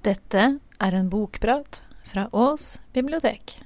Dette 0.00 0.42
er 0.80 0.94
en 0.96 1.08
bokprat 1.12 1.82
fra 2.08 2.22
Ås 2.32 2.78
bibliotek. 2.96 3.58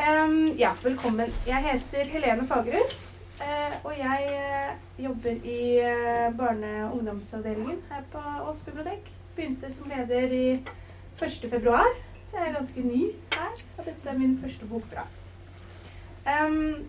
Um, 0.00 0.54
ja, 0.56 0.70
velkommen. 0.80 1.28
Jeg 1.44 1.60
heter 1.66 2.08
Helene 2.08 2.46
Fagerhus, 2.48 2.94
uh, 3.42 3.74
og 3.84 3.92
jeg 3.98 4.30
uh, 4.38 5.04
jobber 5.04 5.44
i 5.44 5.60
uh, 5.84 6.32
barne- 6.38 6.86
og 6.86 6.96
ungdomsavdelingen 6.96 7.82
her 7.90 8.06
på 8.14 8.22
Ås 8.48 8.62
bibliotek. 8.64 9.10
Begynte 9.36 9.68
som 9.74 9.92
leder 9.92 10.32
i 10.32 10.46
1. 11.20 11.36
februar, 11.50 11.92
så 12.30 12.40
jeg 12.40 12.48
er 12.48 12.56
ganske 12.56 12.86
ny 12.86 13.02
her. 13.36 13.60
Og 13.76 13.84
dette 13.84 14.08
er 14.08 14.18
min 14.18 14.38
første 14.40 14.70
bokprat. 14.72 15.20
Um, 16.24 16.88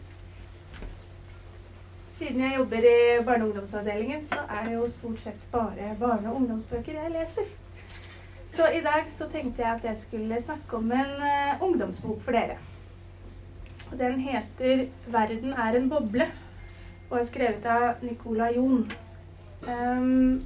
siden 2.22 2.42
jeg 2.44 2.58
jobber 2.58 2.78
i 2.78 3.24
barne- 3.26 3.44
og 3.44 3.50
ungdomsavdelingen, 3.50 4.26
så 4.26 4.36
er 4.50 4.66
det 4.66 4.74
jo 4.74 4.90
stort 4.90 5.20
sett 5.24 5.48
bare 5.52 5.96
barne- 6.00 6.30
og 6.30 6.36
ungdomsbøker 6.36 6.94
jeg 6.94 7.12
leser. 7.12 7.48
Så 8.52 8.68
i 8.68 8.82
dag 8.86 9.08
så 9.09 9.26
tenkte 9.32 9.62
jeg 9.62 9.76
at 9.76 9.84
jeg 9.84 9.98
skulle 10.02 10.42
snakke 10.42 10.78
om 10.78 10.92
en 10.92 11.16
uh, 11.18 11.64
ungdomsbok 11.64 12.22
for 12.22 12.31
dere. 12.31 12.58
Den 13.98 14.20
heter 14.20 14.86
'Verden 15.08 15.54
er 15.54 15.78
en 15.78 15.90
boble' 15.90 16.31
og 17.09 17.20
er 17.20 17.23
skrevet 17.23 17.66
av 17.66 17.94
Nicola 18.02 18.52
Jon. 18.56 18.92
Um, 19.67 20.45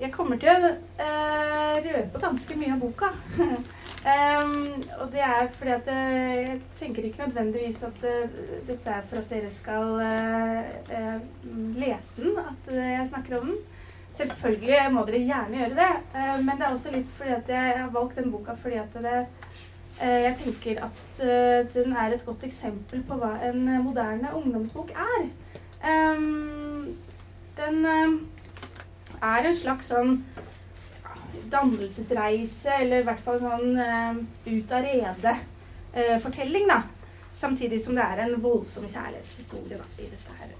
jeg 0.00 0.12
kommer 0.12 0.36
til 0.36 0.48
å 0.48 0.72
uh, 0.72 1.76
røpe 1.84 2.20
ganske 2.20 2.56
mye 2.58 2.72
av 2.72 2.80
boka. 2.80 3.12
Um, 4.02 4.82
og 4.98 5.12
det 5.12 5.20
er 5.22 5.44
fordi 5.54 5.70
at 5.70 5.88
uh, 5.88 6.46
jeg 6.48 6.60
tenker 6.76 7.04
ikke 7.06 7.22
nødvendigvis 7.26 7.82
at 7.86 8.00
uh, 8.02 8.30
dette 8.66 8.90
er 8.90 9.04
for 9.06 9.16
at 9.20 9.30
dere 9.30 9.50
skal 9.54 9.92
uh, 10.02 11.20
lese 11.78 12.16
den, 12.16 12.38
at 12.38 12.74
jeg 12.74 13.06
snakker 13.08 13.38
om 13.38 13.46
den. 13.46 13.60
Selvfølgelig 14.16 14.80
må 14.90 15.04
dere 15.06 15.22
gjerne 15.22 15.58
gjøre 15.58 15.78
det, 15.78 15.92
men 16.44 16.50
det 16.58 16.66
er 16.66 16.72
også 16.72 16.90
litt 16.92 17.14
fordi 17.16 17.30
at 17.30 17.48
jeg 17.48 17.78
har 17.78 17.94
valgt 17.94 18.18
den 18.18 18.32
boka 18.32 18.52
fordi 18.62 18.74
at 18.76 18.98
det, 19.06 19.22
jeg 20.02 20.34
tenker 20.42 20.82
at 20.84 21.22
den 21.74 21.96
er 21.96 22.12
et 22.12 22.26
godt 22.26 22.44
eksempel 22.44 23.02
på 23.08 23.16
hva 23.16 23.30
en 23.48 23.64
moderne 23.84 24.34
ungdomsbok 24.34 24.90
er. 24.90 25.24
Um, 25.80 26.98
den 27.56 27.86
er 29.22 29.48
en 29.48 29.56
slags 29.56 29.94
sånn 29.94 30.18
dannelsesreise, 31.52 32.70
eller 32.80 33.02
i 33.02 33.06
hvert 33.06 33.22
fall 33.24 33.40
sånn 33.42 33.78
ut 34.46 34.72
av 34.72 34.86
rede-fortelling, 34.86 36.68
uh, 36.68 36.74
da. 36.74 36.82
Samtidig 37.42 37.80
som 37.82 37.96
det 37.96 38.04
er 38.04 38.22
en 38.22 38.36
voldsom 38.42 38.86
kjærlighetshistorie 38.86 39.78
da, 39.80 39.86
i 39.98 40.08
dette 40.12 40.36
her. 40.38 40.50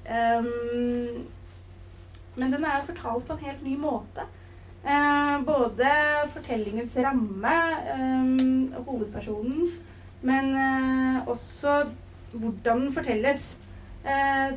Um, 0.41 1.25
men 2.41 2.55
den 2.55 2.65
er 2.65 2.87
fortalt 2.87 3.27
på 3.29 3.37
en 3.37 3.45
helt 3.45 3.65
ny 3.67 3.77
måte. 3.79 4.25
Uh, 4.83 5.39
både 5.47 5.91
fortellingens 6.35 6.97
ramme 7.05 7.57
og 8.81 8.89
hovedpersonen, 8.89 9.69
men 10.27 10.55
også 11.29 11.83
hvordan 12.33 12.87
den 12.87 12.93
fortelles. 12.95 13.57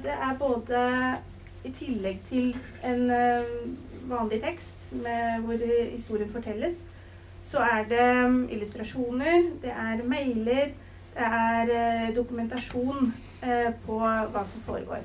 det 0.04 0.14
er 0.14 0.38
både 0.40 0.82
i 1.66 1.72
tillegg 1.74 2.22
til 2.30 2.56
en 2.86 3.10
vanlig 4.10 4.40
tekst 4.42 4.85
med, 5.04 5.42
hvor 5.46 5.58
historien 5.92 6.32
fortelles, 6.32 6.76
så 7.46 7.60
er 7.60 7.84
det 7.90 8.26
um, 8.26 8.50
illustrasjoner, 8.50 9.42
det 9.62 9.70
er 9.70 10.04
mailer, 10.04 10.72
det 11.16 11.28
er 11.28 11.70
uh, 12.10 12.16
dokumentasjon 12.16 13.14
uh, 13.44 13.74
på 13.86 14.00
hva 14.00 14.46
som 14.50 14.64
foregår. 14.66 15.04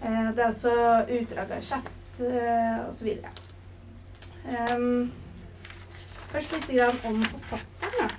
Uh, 0.00 0.30
det 0.36 0.38
er 0.38 0.46
også 0.46 0.72
utdrag 1.20 1.52
av 1.52 1.62
chat 1.62 1.92
osv. 2.88 3.08
Først 6.30 6.54
litt 6.56 7.04
om 7.04 7.20
forfatteren. 7.24 8.14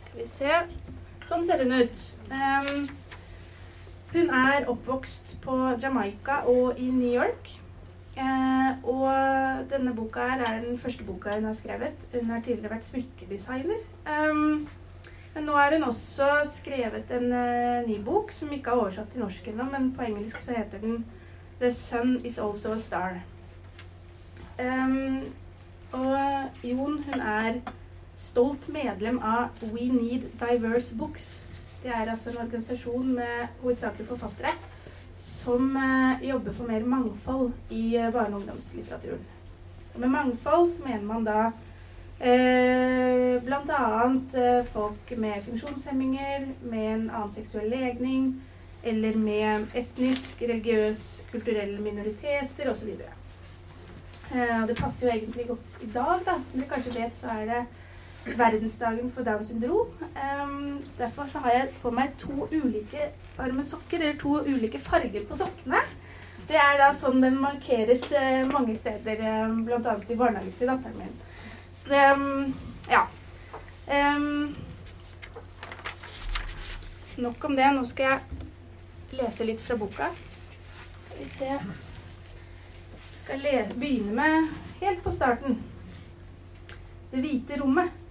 Skal 0.00 0.16
vi 0.16 0.28
se. 0.28 0.54
Sånn 1.28 1.44
ser 1.44 1.60
hun 1.60 1.74
ut. 1.76 2.06
Hun 4.14 4.30
er 4.30 4.68
oppvokst 4.70 5.36
på 5.44 5.58
Jamaica 5.82 6.40
og 6.48 6.80
i 6.80 6.88
New 6.88 7.12
York. 7.12 7.52
Eh, 8.14 8.84
og 8.86 9.70
denne 9.70 9.94
boka 9.94 10.22
her 10.28 10.44
er 10.46 10.60
den 10.62 10.78
første 10.78 11.04
boka 11.04 11.34
hun 11.34 11.44
har 11.44 11.54
skrevet. 11.58 11.92
Hun 12.12 12.30
har 12.30 12.40
tidligere 12.40 12.70
vært 12.70 12.86
smykkedesigner. 12.86 13.80
Um, 14.06 14.68
men 15.34 15.48
nå 15.48 15.52
har 15.58 15.74
hun 15.74 15.88
også 15.88 16.28
skrevet 16.54 17.10
en 17.10 17.32
uh, 17.32 17.88
ny 17.88 17.98
bok 18.04 18.30
som 18.32 18.52
ikke 18.54 18.70
er 18.70 18.82
oversatt 18.82 19.10
til 19.10 19.24
norsk 19.24 19.48
ennå, 19.50 19.66
men 19.72 19.90
på 19.96 20.06
engelsk 20.06 20.40
så 20.40 20.54
heter 20.54 20.78
den 20.78 21.04
'The 21.58 21.72
Sun 21.72 22.20
Is 22.24 22.38
Also 22.38 22.72
A 22.72 22.76
Star'. 22.76 23.18
Um, 24.62 25.24
og 25.92 26.18
Jon 26.62 27.02
hun 27.02 27.20
er 27.20 27.54
stolt 28.16 28.68
medlem 28.68 29.18
av 29.18 29.48
We 29.62 29.88
Need 29.90 30.30
Diverse 30.38 30.94
Books. 30.98 31.40
Det 31.82 31.90
er 31.90 32.10
altså 32.10 32.30
en 32.30 32.38
organisasjon 32.46 33.14
med 33.14 33.48
hovedsakelig 33.62 34.08
forfattere 34.08 34.54
som 35.44 35.76
eh, 35.76 36.28
jobber 36.28 36.52
for 36.52 36.68
mer 36.68 36.84
mangfold 36.88 37.52
i 37.70 37.96
eh, 37.96 38.10
barne- 38.12 38.36
og 38.36 38.42
ungdomslitteraturen. 38.42 39.24
Og 39.94 40.00
med 40.00 40.08
mangfold 40.08 40.70
så 40.72 40.86
mener 40.86 41.04
man 41.04 41.24
da 41.26 41.40
eh, 42.18 43.42
bl.a. 43.44 43.84
Eh, 44.40 44.64
folk 44.72 45.12
med 45.16 45.42
funksjonshemminger, 45.44 46.48
med 46.62 46.88
en 46.94 47.10
annen 47.10 47.34
seksuell 47.34 47.70
legning, 47.70 48.32
eller 48.82 49.16
med 49.16 49.66
etnisk, 49.74 50.42
religiøs, 50.42 51.04
kulturelle 51.32 51.80
minoriteter 51.80 52.70
osv. 52.72 52.96
Eh, 54.34 54.66
det 54.68 54.76
passer 54.80 55.06
jo 55.06 55.12
egentlig 55.12 55.48
godt 55.48 55.82
i 55.82 55.90
dag, 55.94 56.20
da. 56.26 56.38
Som 56.50 56.60
dere 56.60 56.70
kanskje 56.72 56.98
vet, 56.98 57.16
så 57.16 57.32
er 57.36 57.46
det 57.52 57.64
verdensdagen 58.26 59.12
for 59.12 59.22
Downs 59.22 59.48
syndrom. 59.48 59.92
Um, 60.16 60.84
derfor 60.98 61.22
har 61.22 61.50
jeg 61.50 61.68
på 61.82 61.90
meg 61.90 62.14
to 62.18 62.48
ulike 62.52 63.10
varme 63.36 63.64
sokker, 63.64 64.00
eller 64.00 64.18
to 64.20 64.38
ulike 64.46 64.80
farger 64.80 65.26
på 65.28 65.36
sokkene. 65.36 65.82
Det 66.48 66.56
er 66.60 66.78
da 66.80 66.90
sånn 66.92 67.22
den 67.24 67.38
markeres 67.40 68.04
uh, 68.12 68.44
mange 68.50 68.76
steder, 68.80 69.24
um, 69.44 69.62
bl.a. 69.64 69.96
i 70.08 70.18
barnehagen 70.18 70.54
til 70.58 70.72
datteren 70.72 71.00
min. 71.00 71.16
Så 71.80 71.92
det 71.92 72.04
um, 72.12 72.54
Ja. 72.90 73.06
Um, 73.84 74.54
nok 77.16 77.44
om 77.44 77.56
det. 77.56 77.72
Nå 77.72 77.84
skal 77.88 78.14
jeg 78.14 79.18
lese 79.20 79.44
litt 79.44 79.60
fra 79.60 79.76
boka. 79.80 80.08
Skal 80.12 81.18
vi 81.20 81.28
se 81.28 81.58
skal 83.24 83.44
begynne 83.80 84.12
med 84.12 84.48
helt 84.80 85.04
på 85.04 85.12
starten. 85.12 85.62
Det 87.10 87.22
hvite 87.24 87.60
rommet. 87.60 88.03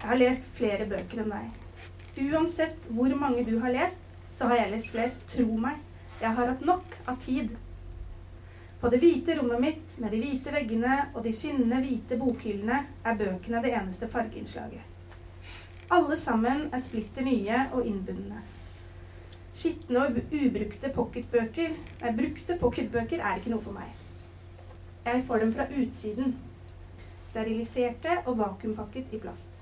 Jeg 0.00 0.08
har 0.08 0.16
lest 0.16 0.46
flere 0.56 0.86
bøker 0.88 1.20
enn 1.20 1.32
deg. 1.34 1.56
Uansett 2.24 2.86
hvor 2.88 3.12
mange 3.20 3.44
du 3.44 3.58
har 3.60 3.74
lest, 3.74 4.00
så 4.32 4.48
har 4.48 4.62
jeg 4.62 4.70
lest 4.72 4.88
flere. 4.94 5.12
Tro 5.28 5.58
meg. 5.60 5.76
Jeg 6.22 6.32
har 6.36 6.52
hatt 6.52 6.64
nok 6.64 6.94
av 7.08 7.18
tid. 7.20 7.52
På 8.80 8.88
det 8.88 9.02
hvite 9.02 9.36
rommet 9.36 9.60
mitt 9.60 9.98
med 10.00 10.14
de 10.14 10.22
hvite 10.22 10.54
veggene 10.54 10.94
og 11.12 11.20
de 11.26 11.34
skinnende 11.36 11.82
hvite 11.84 12.16
bokhyllene 12.16 12.78
er 13.04 13.20
bøkene 13.20 13.60
det 13.60 13.74
eneste 13.76 14.08
fargeinnslaget. 14.08 14.88
Alle 15.92 16.16
sammen 16.16 16.68
er 16.72 16.80
splitter 16.80 17.26
nye 17.26 17.60
og 17.76 17.84
innbundne. 17.84 18.40
Skitne 19.52 20.06
og 20.06 20.20
ubrukte 20.32 20.88
pocketbøker 20.94 21.74
Nei, 21.74 22.12
brukte 22.16 22.56
pocketbøker 22.56 23.20
er 23.20 23.40
ikke 23.40 23.52
noe 23.52 23.64
for 23.64 23.76
meg. 23.76 23.92
Jeg 25.04 25.26
får 25.28 25.44
dem 25.44 25.52
fra 25.56 25.68
utsiden. 25.68 26.38
Steriliserte 27.32 28.22
og 28.24 28.38
vakuumpakket 28.40 29.12
i 29.12 29.20
plast. 29.20 29.60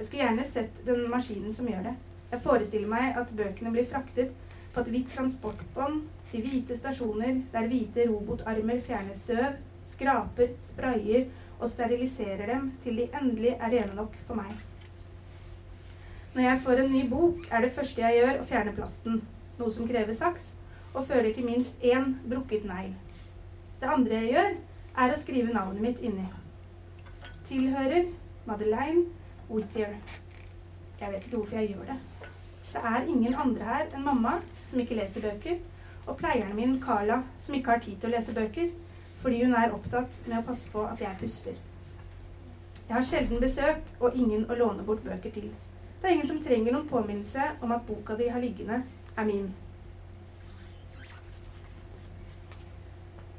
Jeg 0.00 0.06
skulle 0.06 0.22
gjerne 0.22 0.44
sett 0.48 0.78
den 0.86 1.02
maskinen 1.12 1.52
som 1.52 1.66
gjør 1.68 1.82
det. 1.90 1.90
Jeg 2.30 2.40
forestiller 2.40 2.88
meg 2.88 3.18
at 3.20 3.32
bøkene 3.36 3.72
blir 3.74 3.84
fraktet 3.90 4.30
på 4.72 4.80
et 4.80 4.88
hvitt 4.94 5.10
transportbånd 5.12 5.98
til 6.30 6.46
hvite 6.46 6.78
stasjoner 6.78 7.42
der 7.52 7.68
hvite 7.68 8.06
robotarmer 8.08 8.80
fjerner 8.86 9.18
støv, 9.18 9.58
skraper, 9.90 10.54
sprayer 10.70 11.26
og 11.58 11.68
steriliserer 11.68 12.48
dem 12.48 12.70
til 12.80 12.96
de 12.96 13.10
endelig 13.20 13.52
er 13.58 13.74
rene 13.74 13.98
nok 13.98 14.16
for 14.24 14.40
meg. 14.40 14.56
Når 16.32 16.46
jeg 16.46 16.64
får 16.64 16.80
en 16.80 16.92
ny 16.94 17.04
bok, 17.12 17.44
er 17.52 17.60
det 17.66 17.72
første 17.76 18.00
jeg 18.00 18.22
gjør 18.22 18.40
å 18.40 18.48
fjerne 18.54 18.74
plasten, 18.80 19.22
noe 19.60 19.76
som 19.76 19.92
krever 19.92 20.16
saks, 20.16 20.54
og 20.94 21.04
fører 21.12 21.34
til 21.36 21.44
minst 21.44 21.84
én 21.84 22.14
brukket 22.24 22.64
negl. 22.64 22.96
Det 23.84 23.92
andre 24.00 24.24
jeg 24.24 24.32
gjør, 24.32 24.52
er 25.04 25.12
å 25.12 25.20
skrive 25.20 25.52
navnet 25.52 25.84
mitt 25.84 26.00
inni. 26.00 26.24
Tilhører 27.50 28.08
Madeleine 28.48 29.10
Whittier. 29.50 29.96
Jeg 31.00 31.12
vet 31.12 31.24
ikke 31.24 31.36
hvorfor 31.36 31.56
jeg 31.56 31.68
gjør 31.68 31.92
det. 31.92 31.98
Det 32.72 32.80
er 32.84 33.08
ingen 33.08 33.34
andre 33.34 33.64
her 33.64 33.88
enn 33.94 34.04
mamma 34.04 34.36
som 34.70 34.80
ikke 34.80 34.98
leser 34.98 35.24
bøker, 35.24 35.56
og 36.06 36.16
pleieren 36.16 36.54
min 36.56 36.76
Carla 36.82 37.22
som 37.42 37.54
ikke 37.54 37.70
har 37.70 37.82
tid 37.82 37.96
til 37.96 38.10
å 38.10 38.14
lese 38.16 38.34
bøker 38.34 38.70
fordi 39.20 39.42
hun 39.44 39.54
er 39.54 39.74
opptatt 39.76 40.14
med 40.26 40.38
å 40.38 40.44
passe 40.46 40.70
på 40.72 40.84
at 40.88 41.00
jeg 41.00 41.18
puster. 41.20 41.56
Jeg 42.88 42.94
har 42.96 43.04
sjelden 43.04 43.42
besøk 43.42 43.90
og 44.00 44.16
ingen 44.16 44.46
å 44.50 44.56
låne 44.56 44.86
bort 44.86 45.02
bøker 45.04 45.30
til. 45.34 45.50
Det 46.00 46.08
er 46.08 46.14
ingen 46.16 46.26
som 46.26 46.40
trenger 46.42 46.72
noen 46.72 46.88
påminnelse 46.88 47.50
om 47.60 47.74
at 47.76 47.84
boka 47.86 48.16
de 48.16 48.30
har 48.32 48.40
liggende, 48.40 48.80
er 49.16 49.28
min. 49.28 49.50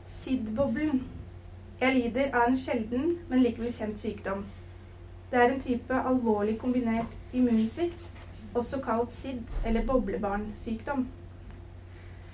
SID-boblen. 0.06 1.02
Jeg 1.82 1.96
lider 1.98 2.36
av 2.38 2.48
en 2.48 2.58
sjelden, 2.58 3.16
men 3.30 3.42
likevel 3.42 3.74
kjent 3.74 4.00
sykdom. 4.00 4.46
Det 5.32 5.40
er 5.40 5.54
en 5.54 5.62
type 5.64 5.96
alvorlig 5.96 6.58
kombinert 6.60 7.14
immunsvikt, 7.34 8.08
også 8.54 8.82
kalt 8.84 9.14
SID 9.16 9.48
eller 9.66 9.86
boblebarnsykdom. 9.88 11.06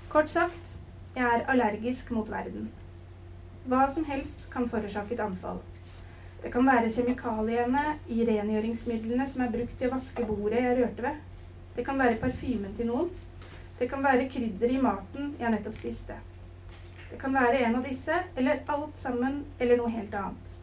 Kort 0.10 0.30
sagt, 0.34 0.74
jeg 1.16 1.26
er 1.26 1.46
allergisk 1.52 2.10
mot 2.12 2.32
verden. 2.32 2.72
Hva 3.70 3.84
som 3.94 4.08
helst 4.10 4.48
kan 4.50 4.66
forårsake 4.70 5.14
et 5.14 5.22
anfall. 5.22 5.62
Det 6.42 6.50
kan 6.54 6.66
være 6.66 6.90
kjemikaliene 6.90 7.86
i 8.10 8.26
rengjøringsmidlene 8.26 9.30
som 9.30 9.46
er 9.46 9.54
brukt 9.54 9.78
til 9.78 9.92
å 9.92 9.96
vaske 9.96 10.26
bordet 10.26 10.66
jeg 10.66 10.82
rørte 10.82 11.06
ved. 11.06 11.22
Det 11.78 11.86
kan 11.86 12.02
være 12.02 12.18
parfymen 12.22 12.74
til 12.78 12.90
noen. 12.90 13.14
Det 13.78 13.92
kan 13.92 14.02
være 14.02 14.30
krydder 14.34 14.74
i 14.74 14.82
maten 14.82 15.36
jeg 15.38 15.54
nettopp 15.54 15.78
spiste. 15.78 16.18
Det 17.12 17.22
kan 17.22 17.34
være 17.34 17.62
en 17.68 17.78
av 17.78 17.86
disse, 17.86 18.24
eller 18.36 18.66
alt 18.74 18.98
sammen, 18.98 19.44
eller 19.60 19.78
noe 19.78 19.94
helt 19.94 20.18
annet. 20.18 20.57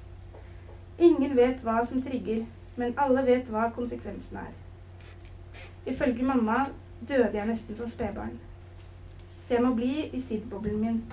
Ingen 0.99 1.37
vet 1.37 1.62
hva 1.62 1.81
som 1.87 2.02
trigger, 2.02 2.44
men 2.76 2.94
alle 2.99 3.26
vet 3.26 3.50
hva 3.50 3.69
konsekvensen 3.75 4.38
er. 4.38 4.52
Ifølge 5.87 6.25
mamma 6.25 6.67
døde 7.08 7.35
jeg 7.35 7.46
nesten 7.46 7.76
som 7.76 7.91
spedbarn. 7.91 8.38
Så 9.41 9.55
jeg 9.55 9.62
må 9.62 9.75
bli 9.75 10.06
i 10.12 10.20
SID-boblen 10.20 10.81
min. 10.81 11.05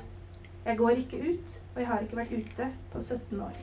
Jeg 0.66 0.78
går 0.78 0.90
ikke 0.90 1.18
ut, 1.18 1.60
og 1.76 1.82
jeg 1.82 1.88
har 1.88 2.00
ikke 2.00 2.18
vært 2.18 2.32
ute 2.32 2.68
på 2.92 3.02
17 3.02 3.42
år. 3.42 3.58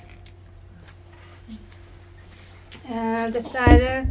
Eh, 2.89 3.33
dette 3.33 3.65
er 3.69 3.87
eh, 3.87 4.07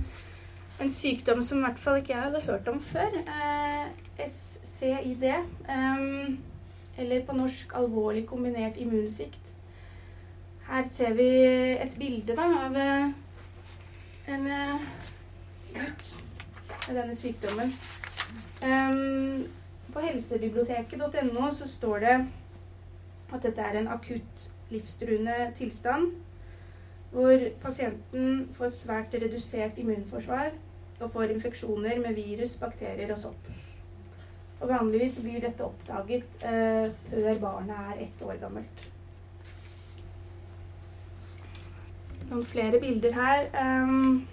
en 0.81 0.91
sykdom 0.91 1.43
som 1.43 1.57
i 1.57 1.65
hvert 1.65 1.79
fall 1.79 1.99
ikke 2.01 2.13
jeg 2.13 2.23
hadde 2.23 2.41
hørt 2.45 2.67
om 2.67 2.79
før. 2.81 3.19
Eh, 3.27 4.27
SCID. 4.29 5.23
eh, 5.23 6.37
eller 6.97 7.25
på 7.25 7.35
norsk 7.35 7.73
alvorlig 7.75 8.25
kombinert 8.25 8.77
immunsvikt. 8.77 9.46
Her 10.67 10.83
ser 10.91 11.13
vi 11.15 11.27
et 11.79 11.93
bilde 11.99 12.35
da, 12.35 12.45
av 12.65 12.75
eh, 12.75 13.11
en 14.33 14.47
uh, 14.51 14.81
gutt 15.71 16.09
med 16.87 16.97
denne 16.97 17.15
sykdommen. 17.15 17.71
Um, 18.59 19.45
på 19.93 20.03
helsebiblioteket.no 20.03 21.51
så 21.55 21.67
står 21.71 22.03
det 22.03 22.15
at 22.17 23.43
dette 23.43 23.63
er 23.63 23.79
en 23.79 23.87
akutt 23.95 24.49
livstruende 24.69 25.37
tilstand 25.55 26.11
hvor 27.13 27.47
pasienten 27.63 28.49
får 28.57 28.75
svært 28.75 29.15
redusert 29.15 29.79
immunforsvar 29.79 30.51
og 30.99 31.11
får 31.13 31.31
infeksjoner 31.37 32.03
med 32.03 32.19
virus, 32.19 32.57
bakterier 32.59 33.15
og 33.15 33.23
sopp. 33.23 33.49
Og 34.59 34.67
vanligvis 34.67 35.21
blir 35.23 35.39
dette 35.47 35.63
oppdaget 35.63 36.43
eh, 36.43 36.91
før 37.07 37.41
barnet 37.41 37.91
er 37.93 38.05
ett 38.09 38.27
år 38.27 38.39
gammelt. 38.41 38.87
Noen 42.29 42.45
flere 42.45 42.79
bilder 42.79 43.13
her. 43.15 43.47
Um, 43.55 44.27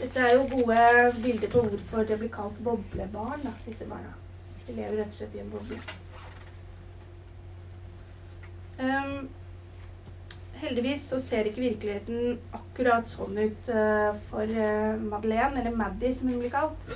dette 0.00 0.20
er 0.20 0.34
jo 0.34 0.46
gode 0.50 0.76
bilder 1.22 1.48
på 1.52 1.62
hvorfor 1.68 2.04
det 2.08 2.18
blir 2.18 2.32
kalt 2.32 2.64
boblebarn, 2.64 3.42
da, 3.44 3.52
disse 3.66 3.88
barna. 3.88 4.12
De 4.66 4.76
lever 4.76 4.96
rett 5.00 5.12
og 5.12 5.18
slett 5.18 5.36
i 5.36 5.42
en 5.42 5.50
boble. 5.52 5.80
Um, 8.80 9.28
heldigvis 10.60 11.04
så 11.10 11.20
ser 11.20 11.48
ikke 11.48 11.64
virkeligheten 11.64 12.38
akkurat 12.56 13.08
sånn 13.08 13.36
ut 13.40 13.68
uh, 13.72 14.12
for 14.28 14.48
uh, 14.48 14.96
Madeleine, 15.00 15.60
eller 15.60 15.76
Maddie 15.76 16.14
som 16.16 16.28
hun 16.32 16.40
blir 16.40 16.52
kalt. 16.52 16.88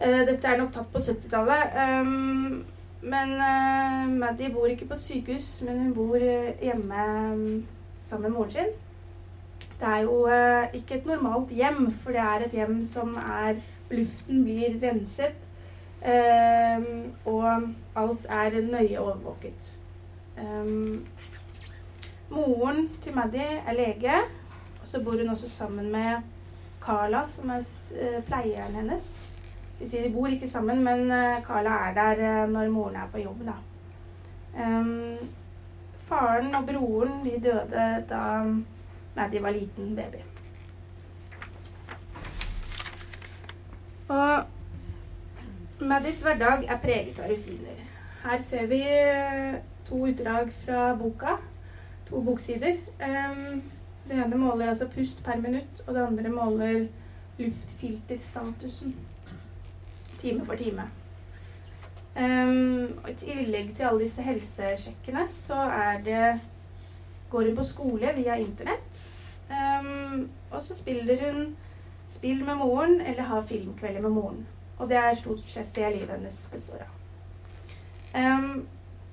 Uh, 0.00 0.22
dette 0.28 0.48
er 0.48 0.60
nok 0.60 0.72
tatt 0.76 0.92
på 0.92 1.00
70-tallet. 1.00 1.76
Um, 1.76 2.62
men 3.00 3.36
Maddie 4.20 4.52
bor 4.52 4.68
ikke 4.68 4.90
på 4.90 4.98
sykehus, 5.00 5.62
men 5.64 5.86
hun 5.86 5.92
bor 5.96 6.20
hjemme 6.20 7.04
um, 7.32 7.44
sammen 8.10 8.30
med 8.30 8.38
moren 8.38 8.50
sin. 8.50 8.72
Det 9.80 9.88
er 9.88 10.00
jo 10.04 10.16
ikke 10.76 10.98
et 10.98 11.06
normalt 11.06 11.52
hjem, 11.54 11.86
for 12.02 12.12
det 12.12 12.20
er 12.20 12.42
et 12.44 12.56
hjem 12.58 12.80
som 12.86 13.14
er 13.16 13.62
Luften 13.90 14.42
blir 14.46 14.76
renset, 14.82 15.38
og 17.26 17.46
alt 18.02 18.26
er 18.30 18.58
nøye 18.66 19.00
overvåket. 19.00 19.70
Um, 20.40 21.06
moren 22.30 22.86
til 23.02 23.16
Maddy 23.16 23.42
er 23.66 23.74
lege, 23.74 24.20
og 24.82 24.86
så 24.86 25.02
bor 25.04 25.18
hun 25.18 25.32
også 25.32 25.50
sammen 25.50 25.90
med 25.92 26.22
Carla, 26.80 27.24
som 27.28 27.50
er 27.50 27.66
pleieren 28.28 28.78
hennes. 28.78 29.10
De 29.80 30.12
bor 30.14 30.30
ikke 30.30 30.48
sammen, 30.48 30.84
men 30.84 31.10
Carla 31.46 31.80
er 31.88 31.94
der 31.94 32.46
når 32.46 32.70
moren 32.70 32.96
er 32.96 33.10
på 33.12 33.24
jobb, 33.24 33.42
da. 33.48 33.58
Um, 34.54 35.18
faren 36.10 36.54
og 36.58 36.66
broren 36.66 37.24
de 37.24 37.38
døde 37.44 37.86
da 38.10 38.22
Maddy 39.16 39.42
var 39.42 39.50
liten 39.54 39.96
baby. 39.96 40.22
Og 44.08 44.44
Maddys 45.80 46.22
hverdag 46.22 46.66
er 46.68 46.78
preget 46.82 47.18
av 47.18 47.30
rutiner. 47.30 47.84
Her 48.24 48.42
ser 48.42 48.66
vi 48.66 48.82
to 49.88 50.02
utdrag 50.06 50.50
fra 50.52 50.94
boka. 50.98 51.36
To 52.10 52.22
boksider. 52.26 52.82
Um, 53.00 53.62
det 54.08 54.18
ene 54.18 54.36
måler 54.36 54.68
altså 54.68 54.88
pust 54.90 55.24
per 55.24 55.38
minutt, 55.40 55.82
og 55.86 55.94
det 55.94 56.06
andre 56.06 56.30
måler 56.30 56.86
luftfilterstatusen 57.38 58.96
time 60.20 60.44
for 60.46 60.54
time. 60.54 60.90
Um, 62.16 62.98
I 63.06 63.14
tillegg 63.14 63.74
til 63.76 63.86
alle 63.86 64.02
disse 64.02 64.22
helsesjekkene 64.22 65.28
så 65.30 65.60
er 65.70 66.00
det 66.04 66.24
går 67.30 67.46
hun 67.46 67.56
på 67.56 67.64
skole 67.64 68.12
via 68.16 68.38
internett. 68.42 69.02
Um, 69.50 70.28
og 70.50 70.62
så 70.62 70.74
spiller 70.74 71.22
hun 71.30 71.56
spill 72.10 72.44
med 72.44 72.58
moren 72.58 73.00
eller 73.00 73.22
har 73.22 73.46
filmkvelder 73.46 74.02
med 74.02 74.10
moren. 74.10 74.46
Og 74.78 74.88
det 74.88 74.96
er 74.96 75.14
stort 75.14 75.44
sett 75.46 75.74
det 75.74 75.92
livet 75.94 76.10
hennes 76.16 76.48
består 76.52 76.82
av. 76.86 76.96
Um, 78.14 78.66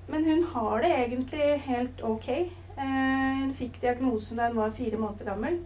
men 0.08 0.26
hun 0.26 0.44
har 0.54 0.82
det 0.82 0.94
egentlig 0.96 1.50
helt 1.66 2.02
ok. 2.02 2.30
Uh, 2.78 3.44
hun 3.44 3.54
fikk 3.54 3.82
diagnosen 3.82 4.38
da 4.38 4.48
hun 4.48 4.58
var 4.58 4.74
fire 4.78 4.98
måneder 4.98 5.26
gammel. 5.26 5.60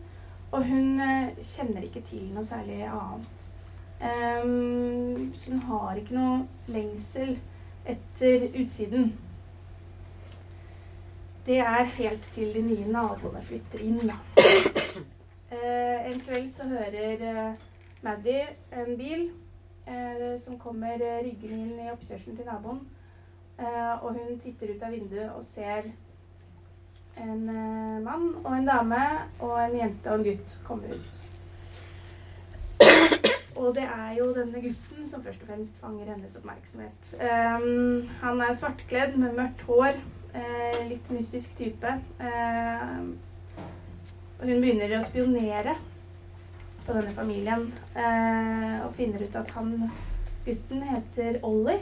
Og 0.51 0.65
hun 0.67 0.99
uh, 0.99 1.31
kjenner 1.39 1.87
ikke 1.87 2.03
til 2.09 2.27
noe 2.35 2.43
særlig 2.43 2.83
annet. 2.89 3.50
Um, 4.01 5.33
så 5.35 5.51
hun 5.51 5.59
har 5.59 5.95
ikke 5.95 6.15
noe 6.15 6.37
lengsel 6.73 7.35
etter 7.85 8.47
utsiden. 8.57 9.11
Det 11.45 11.59
er 11.59 11.83
helt 11.83 12.23
til 12.33 12.53
de 12.53 12.61
nye 12.65 12.87
naboene 12.89 13.43
flytter 13.45 13.83
inn, 13.85 14.01
da. 14.09 14.17
Uh, 15.51 16.09
en 16.09 16.19
kveld 16.25 16.49
så 16.49 16.65
hører 16.69 17.21
uh, 17.21 17.55
Maddy 18.01 18.39
en 18.73 18.97
bil 18.97 19.27
uh, 19.87 20.39
som 20.41 20.57
kommer 20.59 20.97
ryggende 20.97 21.59
inn 21.59 21.85
i 21.85 21.91
oppkjørselen 21.93 22.37
til 22.37 22.49
naboen. 22.49 22.81
og 24.01 24.13
hun 24.13 24.39
titter 24.41 24.71
ut 24.73 24.83
av 24.83 24.91
vinduet 24.91 25.33
og 25.35 25.43
ser 25.45 25.91
en 27.21 27.43
mann 28.03 28.31
og 28.43 28.55
en 28.57 28.65
dame 28.65 29.03
og 29.39 29.53
en 29.59 29.75
jente 29.77 30.09
og 30.09 30.15
en 30.17 30.25
gutt 30.25 30.55
komme 30.65 30.95
ut. 30.95 31.30
Og 33.61 33.75
det 33.77 33.83
er 33.85 34.13
jo 34.17 34.31
denne 34.33 34.61
gutten 34.63 35.09
som 35.09 35.21
først 35.21 35.43
og 35.43 35.51
fremst 35.51 35.75
fanger 35.81 36.07
hennes 36.09 36.37
oppmerksomhet. 36.39 37.11
Um, 37.21 38.07
han 38.23 38.41
er 38.41 38.55
svartkledd 38.57 39.17
med 39.21 39.35
mørkt 39.37 39.61
hår. 39.67 39.99
Uh, 40.33 40.79
litt 40.89 41.11
mystisk 41.13 41.53
type. 41.59 41.91
Uh, 42.17 43.11
og 44.39 44.47
hun 44.49 44.63
begynner 44.63 44.95
å 44.97 45.03
spionere 45.05 45.75
på 46.87 46.95
denne 46.95 47.13
familien. 47.13 47.67
Uh, 47.93 48.87
og 48.87 48.95
finner 48.97 49.27
ut 49.27 49.37
at 49.37 49.53
han 49.53 49.75
gutten 50.47 50.87
heter 50.89 51.37
Ollie. 51.45 51.77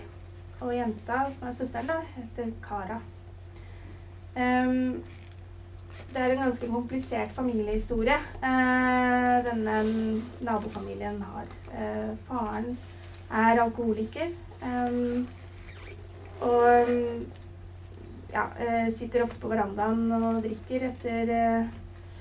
Og 0.59 0.75
jenta, 0.75 1.21
som 1.31 1.47
er 1.47 1.55
søsteren, 1.55 1.87
da, 1.87 2.01
heter 2.17 2.51
Kara. 2.65 2.99
Um, 4.35 4.99
det 6.13 6.21
er 6.21 6.33
en 6.33 6.43
ganske 6.43 6.67
komplisert 6.67 7.31
familiehistorie 7.35 8.15
eh, 8.43 9.35
denne 9.45 9.75
nabofamilien 10.41 11.21
har. 11.21 11.49
Eh, 11.73 12.13
faren 12.27 12.71
er 13.29 13.61
alkoholiker. 13.61 14.31
Eh, 14.63 15.21
og 16.41 16.89
ja, 18.33 18.45
eh, 18.59 18.87
sitter 18.93 19.23
ofte 19.23 19.39
på 19.41 19.51
verandaen 19.51 20.11
og 20.17 20.41
drikker 20.45 20.87
etter 20.89 21.33
eh, 21.35 21.75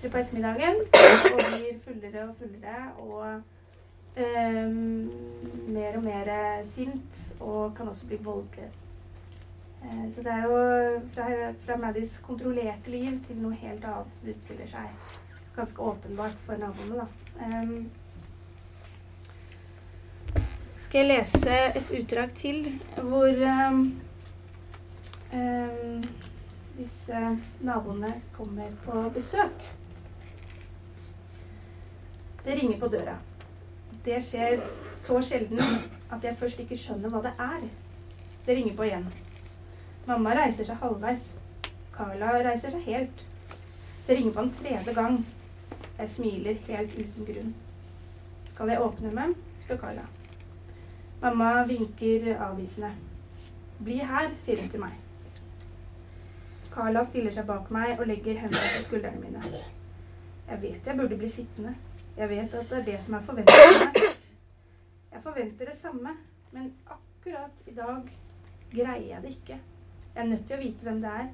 på 0.04 0.18
ettermiddagen. 0.18 0.82
Og 1.32 1.38
blir 1.38 1.78
fullere 1.86 2.26
og 2.28 2.34
fullere 2.40 2.82
og 2.98 3.24
eh, 4.16 4.68
mer 5.68 5.96
og 5.96 6.04
mer 6.04 6.34
sint. 6.68 7.24
Og 7.40 7.74
kan 7.76 7.88
også 7.88 8.06
bli 8.10 8.20
voldelig. 8.22 8.68
Eh, 9.84 10.12
så 10.14 10.22
det 10.22 10.32
er 10.32 10.42
jo 10.42 10.58
fra, 11.14 11.28
fra 11.64 11.76
Maddys 11.76 12.18
kontrollerte 12.26 12.90
liv 12.90 13.20
til 13.26 13.38
noe 13.42 13.54
helt 13.60 13.84
annet 13.86 14.14
som 14.16 14.30
utspiller 14.32 14.70
seg. 14.70 15.14
Ganske 15.56 15.82
åpenbart 15.82 16.38
for 16.46 16.58
naboene, 16.58 17.04
da. 17.04 17.06
Um, 17.38 17.90
skal 20.82 21.04
jeg 21.04 21.08
lese 21.08 21.56
et 21.76 21.90
utdrag 22.00 22.30
til 22.38 22.80
hvor 22.96 23.42
um, 23.68 23.80
um, 25.32 26.04
disse 26.78 27.22
naboene 27.60 28.14
kommer 28.36 28.70
på 28.84 29.04
besøk. 29.14 29.66
Det 32.44 32.54
ringer 32.54 32.78
på 32.80 32.88
døra. 32.88 33.18
Det 34.04 34.22
skjer 34.24 34.62
så 34.96 35.22
sjelden 35.22 35.60
at 36.10 36.24
jeg 36.24 36.38
først 36.38 36.60
ikke 36.62 36.78
skjønner 36.78 37.12
hva 37.12 37.22
det 37.26 37.34
er. 37.38 37.66
Det 38.46 38.56
ringer 38.56 38.76
på 38.76 38.86
igjen. 38.86 39.10
Mamma 40.08 40.30
reiser 40.32 40.64
seg 40.64 40.78
halvveis. 40.80 41.24
Carla 41.92 42.30
reiser 42.40 42.72
seg 42.72 42.86
helt. 42.88 43.24
Det 44.06 44.14
ringer 44.16 44.32
på 44.32 44.40
en 44.40 44.54
tredje 44.56 44.94
gang. 44.96 45.18
Jeg 45.98 46.08
smiler 46.08 46.56
helt 46.68 46.94
uten 46.96 47.28
grunn. 47.28 47.50
Skal 48.48 48.72
jeg 48.72 48.80
åpne 48.86 49.12
meg? 49.12 49.36
spør 49.66 49.82
Carla. 49.82 50.06
Mamma 51.20 51.50
vinker 51.68 52.30
avvisende. 52.38 52.94
Bli 53.84 54.00
her, 54.00 54.32
sier 54.40 54.64
hun 54.64 54.72
til 54.72 54.86
meg. 54.86 54.96
Carla 56.72 57.04
stiller 57.04 57.34
seg 57.36 57.44
bak 57.52 57.68
meg 57.74 57.98
og 58.00 58.08
legger 58.08 58.40
hendene 58.40 58.74
på 58.78 58.84
skuldrene 58.88 59.20
mine. 59.20 59.64
Jeg 60.48 60.62
vet 60.62 60.86
jeg 60.88 60.96
burde 60.96 61.20
bli 61.20 61.28
sittende. 61.28 61.76
Jeg 62.16 62.32
vet 62.32 62.54
at 62.54 62.70
det 62.70 62.80
er 62.80 62.92
det 62.92 63.00
som 63.04 63.20
er 63.20 63.32
meg. 63.36 64.04
Jeg 65.12 65.20
forventer 65.22 65.68
det 65.68 65.76
samme, 65.76 66.16
men 66.52 66.72
akkurat 66.86 67.66
i 67.66 67.74
dag 67.76 68.14
greier 68.72 69.10
jeg 69.16 69.22
det 69.26 69.36
ikke. 69.36 69.66
Jeg 70.18 70.26
er 70.26 70.30
nødt 70.30 70.46
til 70.46 70.56
å 70.56 70.58
vite 70.58 70.82
hvem 70.82 70.96
det 70.98 71.10
er, 71.14 71.26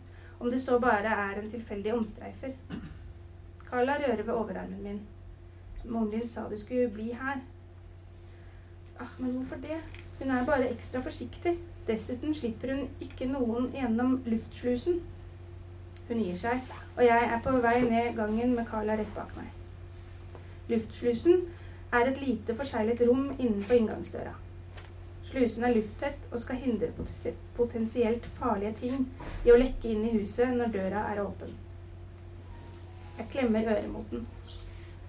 om 0.45 0.50
det 0.53 0.59
så 0.61 0.75
bare 0.76 1.09
er 1.09 1.38
en 1.41 1.47
tilfeldig 1.49 1.93
omstreifer. 1.95 2.50
Carla 3.64 3.95
rører 3.97 4.21
ved 4.23 4.35
overarmen 4.35 4.83
min. 4.85 4.99
Moren 5.85 6.11
din 6.12 6.26
sa 6.29 6.45
du 6.50 6.59
skulle 6.61 6.91
bli 6.93 7.07
her. 7.17 7.41
Ah, 9.00 9.14
men 9.19 9.38
hvorfor 9.38 9.57
det? 9.62 9.81
Hun 10.19 10.31
er 10.31 10.45
bare 10.45 10.69
ekstra 10.69 11.00
forsiktig. 11.00 11.55
Dessuten 11.88 12.37
slipper 12.37 12.75
hun 12.75 12.85
ikke 13.00 13.31
noen 13.33 13.73
gjennom 13.73 14.19
luftslusen. 14.29 15.00
Hun 16.09 16.21
gir 16.21 16.37
seg, 16.45 16.61
og 16.99 17.05
jeg 17.09 17.33
er 17.33 17.41
på 17.41 17.57
vei 17.64 17.79
ned 17.88 18.12
gangen 18.21 18.53
med 18.53 18.69
Carla 18.69 19.00
rett 19.00 19.17
bak 19.17 19.33
meg. 19.41 19.49
Luftslusen 20.69 21.47
er 21.88 22.12
et 22.12 22.21
lite 22.21 22.61
forseglet 22.61 23.09
rom 23.09 23.31
innenfor 23.38 23.81
inngangsdøra. 23.81 24.44
Slusen 25.35 25.64
er 25.67 25.73
lufttett 25.75 26.26
og 26.31 26.38
skal 26.38 26.61
hindre 26.62 26.93
potensielt 27.57 28.26
farlige 28.37 28.71
ting 28.79 29.07
i 29.43 29.50
å 29.50 29.57
lekke 29.59 29.88
inn 29.91 30.05
i 30.07 30.12
huset 30.12 30.53
når 30.55 30.69
døra 30.76 31.00
er 31.11 31.19
åpen. 31.25 31.49
Jeg 33.17 33.26
klemmer 33.33 33.67
øret 33.73 33.88
mot 33.91 34.12
den. 34.12 34.29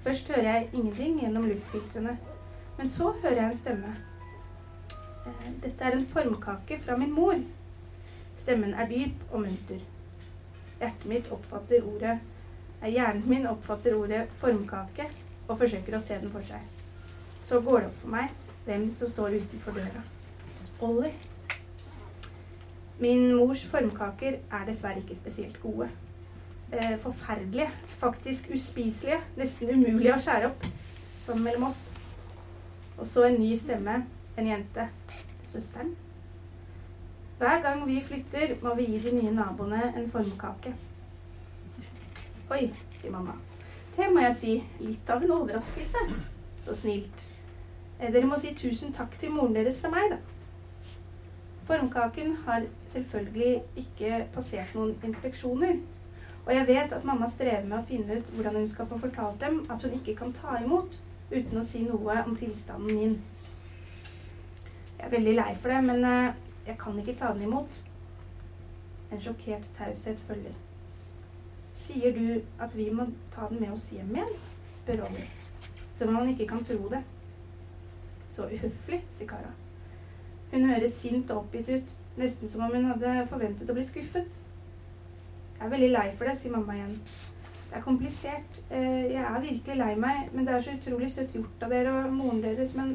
Først 0.02 0.32
hører 0.34 0.48
jeg 0.48 0.70
ingenting 0.74 1.20
gjennom 1.22 1.46
luftfiltrene, 1.46 2.16
men 2.80 2.90
så 2.90 3.12
hører 3.22 3.36
jeg 3.36 3.52
en 3.52 3.60
stemme. 3.60 3.92
Eh, 4.96 5.52
dette 5.62 5.86
er 5.86 6.00
en 6.00 6.08
formkake 6.16 6.80
fra 6.82 6.98
min 6.98 7.14
mor. 7.14 7.38
Stemmen 8.36 8.74
er 8.74 8.90
dyp 8.90 9.22
og 9.30 9.46
munter. 9.46 9.86
Hjertet 10.80 11.06
mitt 11.14 11.30
oppfatter 11.38 11.86
ordet 11.86 12.16
eh, 12.82 12.90
Hjernen 12.90 13.30
min 13.30 13.46
oppfatter 13.54 13.94
ordet 13.94 14.26
formkake 14.42 15.06
og 15.46 15.62
forsøker 15.62 16.00
å 16.00 16.02
se 16.02 16.18
den 16.18 16.34
for 16.34 16.50
seg. 16.50 16.66
Så 17.46 17.62
går 17.62 17.86
det 17.86 17.94
opp 17.94 18.04
for 18.08 18.18
meg 18.18 18.34
hvem 18.66 18.90
som 18.90 19.14
står 19.14 19.38
utenfor 19.38 19.78
døra. 19.78 20.06
Ollie. 20.82 21.14
Min 23.00 23.36
mors 23.36 23.66
formkaker 23.66 24.38
er 24.52 24.66
dessverre 24.68 25.00
ikke 25.00 25.16
spesielt 25.16 25.62
gode. 25.62 25.90
Eh, 26.74 27.00
forferdelige, 27.00 27.70
faktisk 27.88 28.50
uspiselige, 28.54 29.20
nesten 29.38 29.70
umulige 29.70 30.16
å 30.16 30.20
skjære 30.20 30.50
opp. 30.50 30.66
Sånn 31.24 31.44
mellom 31.44 31.70
oss. 31.70 31.86
Og 32.98 33.06
så 33.08 33.28
en 33.28 33.40
ny 33.40 33.54
stemme. 33.60 34.02
En 34.38 34.48
jente. 34.48 34.88
Søsteren. 35.44 35.96
Hver 37.40 37.62
gang 37.64 37.88
vi 37.88 38.02
flytter, 38.04 38.56
må 38.64 38.76
vi 38.76 38.86
gi 38.90 39.00
de 39.04 39.16
nye 39.16 39.32
naboene 39.36 39.94
en 39.96 40.10
formkake. 40.12 40.74
Oi, 42.52 42.72
sier 43.00 43.12
mamma. 43.12 43.36
Det 43.96 44.08
må 44.12 44.24
jeg 44.24 44.36
si. 44.40 44.56
Litt 44.80 45.10
av 45.10 45.24
en 45.24 45.36
overraskelse. 45.40 46.04
Så 46.66 46.76
snilt. 46.76 47.28
Eh, 48.00 48.12
dere 48.12 48.28
må 48.28 48.40
si 48.40 48.56
tusen 48.56 48.94
takk 48.94 49.20
til 49.20 49.32
moren 49.32 49.56
deres 49.56 49.80
fra 49.80 49.92
meg, 49.92 50.16
da. 50.16 50.35
Formkaken 51.66 52.36
har 52.46 52.64
selvfølgelig 52.88 53.64
ikke 53.76 54.28
passert 54.34 54.76
noen 54.76 54.94
inspeksjoner. 55.04 55.80
Og 56.46 56.54
jeg 56.54 56.68
vet 56.68 56.94
at 56.94 57.06
mamma 57.06 57.30
strever 57.30 57.66
med 57.66 57.80
å 57.80 57.86
finne 57.90 58.20
ut 58.20 58.30
hvordan 58.36 58.60
hun 58.60 58.68
skal 58.70 58.86
få 58.90 59.00
fortalt 59.02 59.40
dem 59.42 59.64
at 59.74 59.82
hun 59.82 59.96
ikke 59.98 60.14
kan 60.20 60.34
ta 60.34 60.60
imot 60.62 61.00
uten 61.32 61.58
å 61.58 61.64
si 61.66 61.82
noe 61.88 62.20
om 62.22 62.36
tilstanden 62.38 63.00
min. 63.00 63.16
Jeg 65.00 65.08
er 65.08 65.16
veldig 65.16 65.36
lei 65.40 65.50
for 65.58 65.74
det, 65.74 65.82
men 65.88 66.06
eh, 66.06 66.38
jeg 66.68 66.78
kan 66.86 67.02
ikke 67.02 67.18
ta 67.18 67.34
den 67.34 67.50
imot. 67.50 67.82
En 69.10 69.26
sjokkert 69.26 69.66
taushet 69.78 70.22
følger. 70.30 70.54
Sier 71.76 72.14
du 72.14 72.62
at 72.62 72.78
vi 72.78 72.92
må 72.94 73.10
ta 73.34 73.50
den 73.50 73.66
med 73.66 73.74
oss 73.74 73.90
hjem 73.92 74.14
igjen? 74.14 74.40
spør 74.78 75.08
Ollie. 75.10 75.28
Som 75.98 76.14
om 76.14 76.22
han 76.22 76.30
ikke 76.30 76.48
kan 76.54 76.64
tro 76.66 76.78
det. 76.94 77.02
Så 78.30 78.46
uhøflig, 78.54 79.02
sier 79.18 79.34
Kara. 79.34 79.54
Hun 80.56 80.70
høres 80.70 80.94
sint 80.96 81.32
og 81.34 81.42
oppgitt 81.42 81.68
ut, 81.68 81.90
nesten 82.16 82.48
som 82.48 82.62
om 82.64 82.72
hun 82.72 82.86
hadde 82.88 83.26
forventet 83.28 83.68
å 83.68 83.74
bli 83.76 83.84
skuffet. 83.84 84.38
Jeg 85.58 85.66
er 85.66 85.72
veldig 85.74 85.90
lei 85.92 86.06
for 86.16 86.30
det, 86.30 86.38
sier 86.40 86.54
mamma 86.54 86.78
igjen. 86.78 86.94
Det 87.66 87.76
er 87.76 87.84
komplisert. 87.84 88.62
Eh, 88.70 89.02
jeg 89.12 89.20
er 89.20 89.44
virkelig 89.44 89.76
lei 89.82 89.90
meg, 90.00 90.30
men 90.32 90.48
det 90.48 90.54
er 90.56 90.64
så 90.64 90.78
utrolig 90.78 91.10
søtt 91.12 91.36
gjort 91.36 91.66
av 91.68 91.76
dere 91.76 91.92
og 91.92 92.16
moren 92.16 92.40
deres. 92.46 92.72
Men 92.80 92.94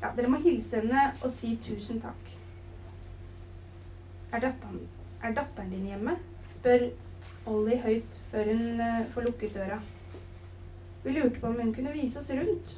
ja, 0.00 0.14
dere 0.16 0.32
må 0.32 0.40
hilse 0.40 0.80
henne 0.80 1.04
og 1.12 1.34
si 1.34 1.52
tusen 1.60 2.00
takk. 2.00 2.32
Er 4.32 4.46
datteren, 4.46 4.80
er 5.20 5.36
datteren 5.36 5.76
din 5.76 5.90
hjemme? 5.92 6.16
spør 6.56 6.88
Ollie 7.52 7.82
høyt 7.84 8.22
før 8.32 8.48
hun 8.48 8.80
uh, 8.80 9.04
får 9.12 9.28
lukket 9.28 9.60
døra. 9.60 9.78
Vi 11.04 11.18
lurte 11.20 11.40
på 11.40 11.52
om 11.52 11.60
hun 11.60 11.76
kunne 11.76 11.92
vise 11.92 12.24
oss 12.24 12.32
rundt. 12.32 12.76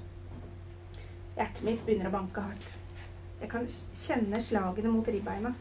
Hjertet 1.38 1.62
mitt 1.62 1.86
begynner 1.86 2.10
å 2.10 2.16
banke 2.18 2.50
hardt. 2.50 2.79
Jeg 3.40 3.50
kan 3.50 3.68
kjenne 3.96 4.40
slagene 4.44 4.92
mot 4.92 5.08
ribbeina. 5.08 5.52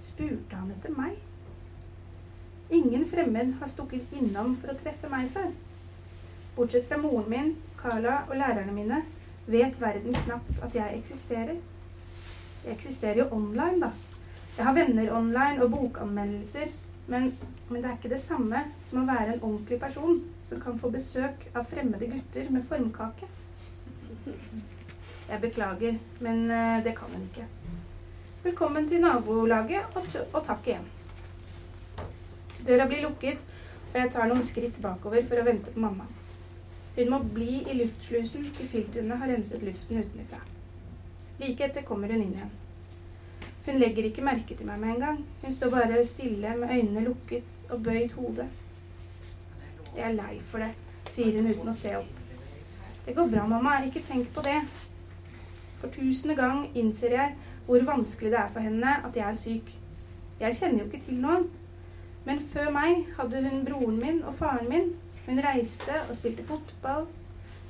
Spurte 0.00 0.56
han 0.56 0.70
etter 0.74 0.94
meg? 0.94 1.16
Ingen 2.70 3.06
fremmed 3.10 3.56
har 3.60 3.70
stukket 3.70 4.12
innom 4.14 4.54
for 4.60 4.72
å 4.72 4.78
treffe 4.78 5.10
meg 5.10 5.32
før. 5.34 5.50
Bortsett 6.56 6.86
fra 6.88 7.00
moren 7.02 7.30
min, 7.30 7.50
Carla 7.80 8.20
og 8.28 8.36
lærerne 8.38 8.74
mine 8.76 9.00
vet 9.50 9.80
verden 9.80 10.14
knapt 10.24 10.62
at 10.62 10.76
jeg 10.76 11.00
eksisterer. 11.00 11.58
Jeg 12.64 12.76
eksisterer 12.76 13.24
jo 13.24 13.32
online, 13.34 13.88
da. 13.88 13.90
Jeg 14.56 14.66
har 14.66 14.76
venner 14.76 15.12
online 15.16 15.64
og 15.64 15.74
bokanmeldelser 15.74 16.70
men, 17.10 17.38
men, 17.68 17.82
det 17.82 17.90
er 17.90 17.96
ikke 17.96 18.12
det 18.12 18.20
samme 18.22 18.60
som 18.86 19.00
å 19.02 19.06
være 19.08 19.32
en 19.34 19.40
ordentlig 19.42 19.80
person 19.82 20.20
som 20.46 20.60
kan 20.62 20.76
få 20.78 20.92
besøk 20.94 21.42
av 21.58 21.66
fremmede 21.66 22.06
gutter 22.12 22.50
med 22.54 22.66
formkake. 22.70 23.26
Jeg 25.30 25.40
beklager, 25.40 25.98
men 26.20 26.50
uh, 26.50 26.84
det 26.84 26.96
kan 26.98 27.12
hun 27.14 27.22
ikke. 27.22 27.44
Velkommen 28.42 28.88
til 28.88 29.00
nabolaget, 29.00 29.84
og, 29.94 30.06
og 30.32 30.40
takk 30.46 30.66
igjen. 30.66 30.88
Døra 32.66 32.86
blir 32.90 33.04
lukket, 33.04 33.44
og 33.92 34.00
jeg 34.00 34.10
tar 34.10 34.26
noen 34.26 34.42
skritt 34.42 34.80
bakover 34.82 35.22
for 35.28 35.38
å 35.38 35.44
vente 35.46 35.70
på 35.70 35.84
mamma. 35.84 36.08
Hun 36.96 37.12
må 37.12 37.22
bli 37.36 37.60
i 37.62 37.78
luftslusen 37.78 38.50
til 38.50 38.72
filtrene 38.72 39.20
har 39.22 39.30
renset 39.30 39.62
luften 39.62 40.02
utenfra. 40.02 40.42
Like 41.38 41.68
etter 41.68 41.86
kommer 41.86 42.10
hun 42.10 42.26
inn 42.26 42.34
igjen. 42.34 42.52
Hun 43.68 43.78
legger 43.78 44.10
ikke 44.10 44.26
merke 44.26 44.58
til 44.58 44.66
meg 44.66 44.82
med 44.82 44.96
en 44.96 45.02
gang. 45.06 45.24
Hun 45.44 45.54
står 45.54 45.76
bare 45.76 46.04
stille 46.08 46.56
med 46.58 46.74
øynene 46.74 47.06
lukket 47.06 47.70
og 47.70 47.84
bøyd 47.86 48.18
hode. 48.18 48.50
Jeg 49.94 50.08
er 50.10 50.18
lei 50.18 50.40
for 50.50 50.66
det, 50.66 50.74
sier 51.14 51.38
hun 51.38 51.52
uten 51.54 51.70
å 51.70 51.76
se 51.76 51.94
opp. 52.02 52.16
Det 53.06 53.14
går 53.14 53.30
bra, 53.30 53.46
mamma. 53.46 53.78
Ikke 53.86 54.02
tenk 54.06 54.34
på 54.34 54.42
det. 54.42 54.58
For 55.80 55.92
tusende 55.94 56.36
gang 56.36 56.66
innser 56.76 57.14
jeg 57.16 57.36
hvor 57.66 57.84
vanskelig 57.86 58.32
det 58.32 58.40
er 58.40 58.52
for 58.52 58.64
henne 58.64 58.96
at 59.06 59.16
jeg 59.16 59.28
er 59.28 59.38
syk. 59.38 59.72
Jeg 60.40 60.56
kjenner 60.56 60.82
jo 60.82 60.88
ikke 60.88 61.04
til 61.06 61.20
noe 61.20 61.38
annet. 61.38 61.56
Men 62.24 62.42
før 62.52 62.68
meg 62.74 63.06
hadde 63.16 63.40
hun 63.46 63.64
broren 63.64 63.96
min 64.00 64.20
og 64.28 64.34
faren 64.36 64.68
min. 64.68 64.92
Hun 65.26 65.40
reiste 65.44 65.96
og 66.08 66.14
spilte 66.18 66.44
fotball. 66.44 67.06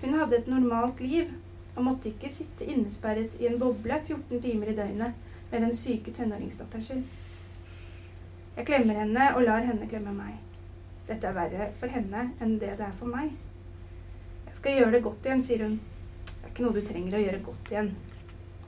Hun 0.03 0.19
hadde 0.19 0.39
et 0.39 0.51
normalt 0.51 1.01
liv 1.01 1.31
og 1.77 1.85
måtte 1.87 2.11
ikke 2.11 2.33
sitte 2.33 2.67
innesperret 2.67 3.37
i 3.41 3.47
en 3.47 3.59
boble 3.61 4.01
14 4.07 4.43
timer 4.43 4.73
i 4.73 4.77
døgnet 4.77 5.13
med 5.51 5.61
den 5.61 5.77
syke 5.77 6.13
tenåringsdatteren 6.13 6.85
sin. 6.85 7.05
Jeg 8.57 8.67
klemmer 8.67 8.99
henne 9.05 9.31
og 9.37 9.43
lar 9.43 9.63
henne 9.65 9.89
klemme 9.89 10.13
meg. 10.15 10.35
Dette 11.09 11.27
er 11.27 11.37
verre 11.37 11.71
for 11.79 11.91
henne 11.91 12.27
enn 12.43 12.59
det 12.59 12.75
det 12.79 12.87
er 12.87 12.99
for 12.99 13.11
meg. 13.11 13.31
Jeg 14.47 14.59
skal 14.59 14.79
gjøre 14.79 14.93
det 14.97 15.03
godt 15.07 15.27
igjen, 15.27 15.43
sier 15.43 15.65
hun. 15.67 15.79
Er 16.51 16.55
ikke 16.57 16.65
noe 16.65 16.75
du 16.75 16.83
trenger 16.83 17.15
å 17.15 17.19
gjøre 17.23 17.39
godt 17.47 17.69
igjen. 17.71 17.89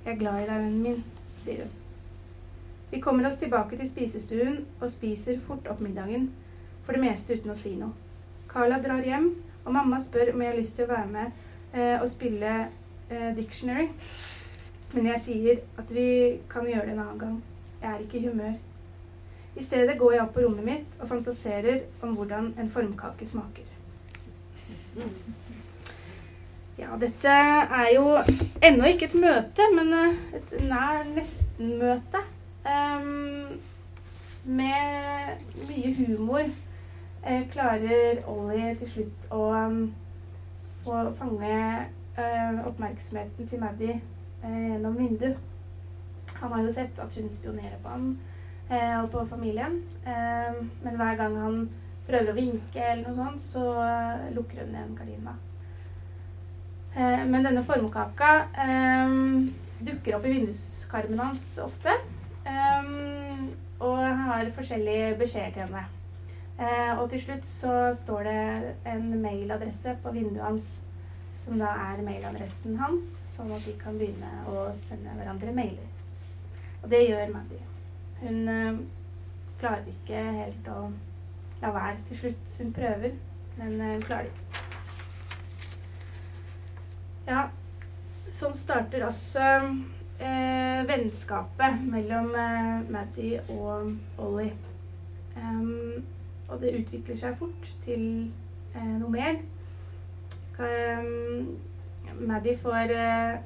Jeg 0.04 0.12
er 0.12 0.18
glad 0.20 0.36
i 0.38 0.44
deg, 0.46 0.60
vennen 0.62 0.84
min, 0.84 1.00
sier 1.42 1.64
hun. 1.64 1.72
Vi 2.92 3.00
kommer 3.02 3.26
oss 3.26 3.40
tilbake 3.40 3.74
til 3.80 3.88
spisestuen 3.90 4.60
og 4.76 4.92
spiser 4.92 5.40
fort 5.42 5.66
opp 5.66 5.82
middagen, 5.82 6.28
for 6.86 6.94
det 6.94 7.02
meste 7.02 7.34
uten 7.34 7.50
å 7.50 7.58
si 7.58 7.72
noe. 7.80 7.90
Carla 8.52 8.78
drar 8.84 9.02
hjem, 9.02 9.26
og 9.64 9.74
mamma 9.74 9.98
spør 9.98 10.30
om 10.30 10.46
jeg 10.46 10.52
har 10.52 10.60
lyst 10.60 10.78
til 10.78 10.86
å 10.86 10.92
være 10.92 11.10
med 11.10 11.42
eh, 11.74 11.98
og 11.98 12.06
spille 12.12 12.54
eh, 13.10 13.28
Dictionary. 13.34 13.90
Men 14.94 15.10
jeg 15.10 15.26
sier 15.26 15.66
at 15.82 15.90
vi 15.90 16.08
kan 16.54 16.70
gjøre 16.70 16.86
det 16.86 16.94
en 16.94 17.04
annen 17.08 17.22
gang. 17.26 17.36
Jeg 17.82 17.90
er 17.90 18.06
ikke 18.06 18.20
i 18.22 18.26
humør. 18.28 18.58
I 19.58 19.70
stedet 19.72 19.98
går 19.98 20.20
jeg 20.20 20.28
opp 20.28 20.36
på 20.38 20.46
rommet 20.46 20.70
mitt 20.70 20.98
og 21.00 21.10
fantaserer 21.10 21.82
om 22.06 22.14
hvordan 22.14 22.54
en 22.62 22.76
formkake 22.78 23.26
smaker. 23.34 23.66
Ja, 26.82 26.96
dette 26.98 27.30
er 27.30 27.88
jo 27.94 28.16
ennå 28.64 28.88
ikke 28.90 29.06
et 29.06 29.14
møte, 29.14 29.66
men 29.76 29.92
eh, 29.94 30.16
et 30.34 30.54
nær 30.66 31.04
nesten-møte. 31.14 32.22
Um, 32.66 33.60
med 34.44 35.68
mye 35.68 35.92
humor 35.98 36.42
eh, 36.42 37.44
klarer 37.50 38.24
Ollie 38.30 38.72
til 38.80 38.90
slutt 38.90 39.28
å 39.34 39.44
um, 39.54 39.78
få 40.82 41.04
fange 41.18 41.60
uh, 42.18 42.66
oppmerksomheten 42.66 43.46
til 43.50 43.62
Maddy 43.62 43.92
uh, 43.94 44.50
gjennom 44.50 44.98
vinduet. 44.98 45.38
Han 46.40 46.52
har 46.56 46.66
jo 46.66 46.74
sett 46.74 46.98
at 46.98 47.14
hun 47.14 47.30
spionerer 47.30 47.78
på 47.82 47.94
ham 47.94 48.10
eh, 48.70 48.98
og 48.98 49.10
på 49.10 49.22
familien. 49.30 49.82
Eh, 50.06 50.58
men 50.82 50.98
hver 50.98 51.16
gang 51.20 51.38
han 51.38 51.62
prøver 52.06 52.32
å 52.32 52.36
vinke, 52.36 52.82
eller 52.82 53.06
noe 53.06 53.18
sånt, 53.18 53.42
så 53.52 53.66
eh, 53.84 54.30
lukker 54.34 54.64
hun 54.64 54.74
igjen 54.74 54.94
gardina. 54.98 55.34
Eh, 56.94 57.26
men 57.26 57.44
denne 57.44 57.62
formkaka 57.64 58.30
eh, 58.60 59.12
dukker 59.80 60.18
opp 60.18 60.26
i 60.28 60.34
vinduskarmen 60.34 61.22
hans 61.22 61.44
ofte. 61.64 61.94
Eh, 62.44 62.90
og 63.82 63.98
har 64.26 64.50
forskjellige 64.54 65.14
beskjeder 65.18 65.54
til 65.56 65.66
henne. 65.66 65.88
Og 67.00 67.08
til 67.10 67.18
slutt 67.18 67.46
så 67.48 67.72
står 67.96 68.28
det 68.28 68.74
en 68.86 69.08
mailadresse 69.22 69.96
på 70.04 70.12
vinduet 70.14 70.44
hans, 70.44 70.68
som 71.42 71.58
da 71.58 71.72
er 71.88 72.04
mailadressen 72.06 72.76
hans, 72.78 73.08
sånn 73.34 73.50
at 73.50 73.66
de 73.66 73.74
kan 73.80 73.98
begynne 73.98 74.30
å 74.46 74.68
sende 74.84 75.16
hverandre 75.16 75.56
mailer. 75.56 75.88
Og 76.84 76.92
det 76.92 77.00
gjør 77.08 77.32
Maddy. 77.34 77.58
Hun 78.20 78.86
klarer 79.58 79.90
ikke 79.90 80.22
helt 80.38 80.70
å 80.70 80.84
la 81.64 81.72
være 81.74 81.98
til 82.12 82.20
slutt. 82.20 82.60
Hun 82.60 82.76
prøver, 82.78 83.18
men 83.56 83.80
hun 83.80 84.06
klarer 84.06 84.30
det 84.30 84.36
ikke. 84.36 84.71
Ja, 87.22 87.42
sånn 88.34 88.54
starter 88.58 89.04
også 89.06 89.42
eh, 90.18 90.80
vennskapet 90.88 91.84
mellom 91.86 92.32
eh, 92.34 92.80
Maddy 92.90 93.28
og 93.54 93.92
Ollie. 94.18 94.56
Um, 95.36 96.02
og 96.48 96.58
det 96.60 96.74
utvikler 96.80 97.20
seg 97.20 97.38
fort 97.38 97.68
til 97.84 98.02
eh, 98.74 98.90
noe 98.98 99.12
mer. 99.14 99.38
Um, 100.58 101.54
Maddy 102.26 102.56
får 102.58 102.90
eh, 102.96 103.38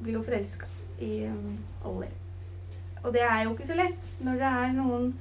blir 0.00 0.16
jo 0.16 0.24
forelska 0.24 0.72
i 1.04 1.26
um, 1.28 1.60
Ollie. 1.92 2.10
Og 3.02 3.12
det 3.12 3.26
er 3.28 3.44
jo 3.44 3.52
ikke 3.52 3.68
så 3.68 3.76
lett 3.76 4.16
når 4.24 4.40
det 4.40 4.56
er 4.64 4.76
noen 4.80 5.12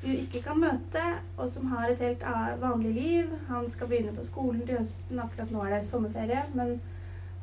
du 0.00 0.08
ikke 0.16 0.40
kan 0.42 0.56
møte, 0.56 1.00
og 1.36 1.50
som 1.52 1.70
har 1.76 1.90
et 1.92 2.00
helt 2.00 2.22
vanlig 2.58 2.94
liv. 2.96 3.34
Han 3.50 3.66
skal 3.70 3.90
begynne 3.90 4.14
på 4.16 4.24
skolen 4.24 4.62
til 4.64 4.80
høsten, 4.80 5.20
akkurat 5.20 5.50
nå 5.52 5.66
er 5.66 5.74
det 5.76 5.84
sommerferie, 5.84 6.46
men 6.56 6.78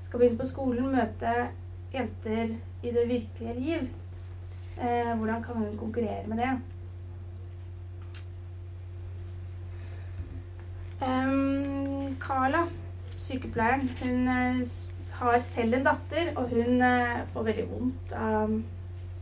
skal 0.07 0.21
begynne 0.21 0.39
på 0.39 0.47
skolen, 0.47 0.87
møte 0.95 1.31
jenter 1.91 2.55
i 2.83 2.91
det 2.95 3.03
virkelige 3.09 3.59
liv. 3.59 3.87
Eh, 4.79 5.13
hvordan 5.17 5.43
kan 5.43 5.55
hun 5.55 5.77
konkurrere 5.77 6.27
med 6.27 6.37
det? 6.37 6.51
Um, 11.01 12.15
Carla, 12.19 12.63
sykepleieren, 13.17 13.89
hun 14.03 14.27
eh, 14.27 14.67
har 15.13 15.39
selv 15.41 15.73
en 15.73 15.83
datter, 15.83 16.31
og 16.35 16.49
hun 16.49 16.81
eh, 16.81 17.27
får 17.27 17.43
veldig 17.43 17.67
vondt 17.69 18.15
av, 18.15 18.55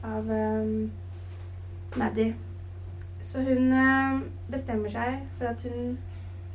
av 0.03 0.29
um, 0.29 0.91
Maddie. 1.97 2.35
Så 3.21 3.41
hun 3.41 3.73
eh, 3.73 4.21
bestemmer 4.51 4.93
seg 4.93 5.19
for 5.39 5.49
at 5.49 5.65
hun 5.65 5.97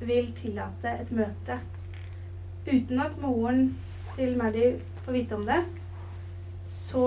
vil 0.00 0.32
tillate 0.38 0.94
et 1.02 1.12
møte. 1.12 1.58
Uten 2.70 3.00
at 3.00 3.18
moren 3.18 3.72
til 4.16 4.36
Maddy 4.38 4.72
får 5.04 5.12
vite 5.12 5.36
om 5.36 5.46
det, 5.46 5.60
så 6.70 7.06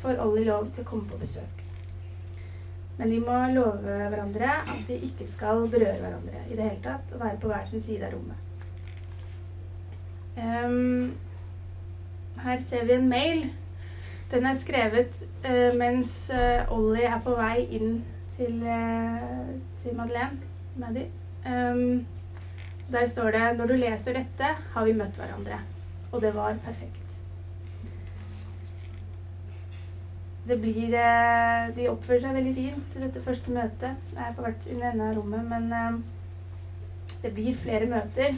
får 0.00 0.20
Ollie 0.24 0.46
lov 0.48 0.70
til 0.72 0.84
å 0.84 0.90
komme 0.90 1.08
på 1.10 1.18
besøk. 1.20 1.64
Men 2.98 3.10
de 3.12 3.20
må 3.24 3.36
love 3.54 3.80
hverandre 3.80 4.48
at 4.60 4.84
de 4.88 4.98
ikke 5.06 5.26
skal 5.28 5.64
berøre 5.72 5.98
hverandre 6.02 6.42
i 6.50 6.56
det 6.56 6.66
hele 6.66 6.82
tatt, 6.84 7.14
og 7.14 7.22
være 7.22 7.40
på 7.40 7.48
hver 7.52 7.66
sin 7.70 7.84
side 7.84 8.06
av 8.06 8.12
rommet. 8.12 8.46
Um, 10.40 11.16
her 12.44 12.60
ser 12.64 12.84
vi 12.84 12.96
en 12.96 13.08
mail. 13.08 13.46
Den 14.30 14.46
er 14.46 14.54
skrevet 14.56 15.24
uh, 15.44 15.72
mens 15.78 16.12
uh, 16.32 16.68
Ollie 16.76 17.08
er 17.08 17.24
på 17.24 17.34
vei 17.40 17.64
inn 17.78 18.02
til, 18.36 18.60
uh, 18.62 19.48
til 19.82 19.96
Madeleine, 19.96 20.38
Maddie. 20.76 21.08
Ehm, 21.46 22.06
der 22.92 23.06
står 23.06 23.30
det 23.30 23.56
'Når 23.56 23.66
du 23.66 23.74
leser 23.74 24.12
dette, 24.12 24.46
har 24.72 24.84
vi 24.84 24.92
møtt 24.92 25.16
hverandre'. 25.18 25.60
Og 26.12 26.20
det 26.20 26.34
var 26.34 26.54
perfekt. 26.64 27.00
Det 30.48 30.60
blir 30.60 30.94
eh, 30.94 31.76
De 31.76 31.88
oppfører 31.90 32.20
seg 32.20 32.34
veldig 32.34 32.54
fint 32.54 32.96
i 32.96 33.02
dette 33.04 33.22
første 33.22 33.50
møtet. 33.50 33.96
Jeg 34.16 34.24
er 34.28 34.32
på 34.34 34.42
hvert 34.42 34.66
ende 34.66 35.10
av 35.10 35.16
rommet, 35.16 35.44
men 35.44 35.72
eh, 35.72 36.00
det 37.22 37.34
blir 37.34 37.54
flere 37.54 37.86
møter, 37.86 38.34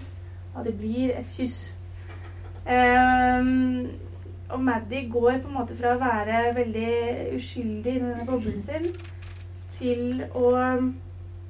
og 0.55 0.65
det 0.65 0.79
blir 0.79 1.15
et 1.19 1.31
kyss. 1.37 1.75
Ehm, 2.67 3.89
og 4.49 4.61
Maddie 4.61 5.09
går 5.11 5.39
på 5.43 5.49
en 5.49 5.55
måte 5.55 5.77
fra 5.77 5.95
å 5.95 6.03
være 6.03 6.55
veldig 6.55 6.93
uskyldig 7.37 7.95
i 7.95 8.03
denne 8.03 8.27
boblen 8.27 8.63
sin 8.63 8.93
til 9.79 10.23
å 10.35 10.53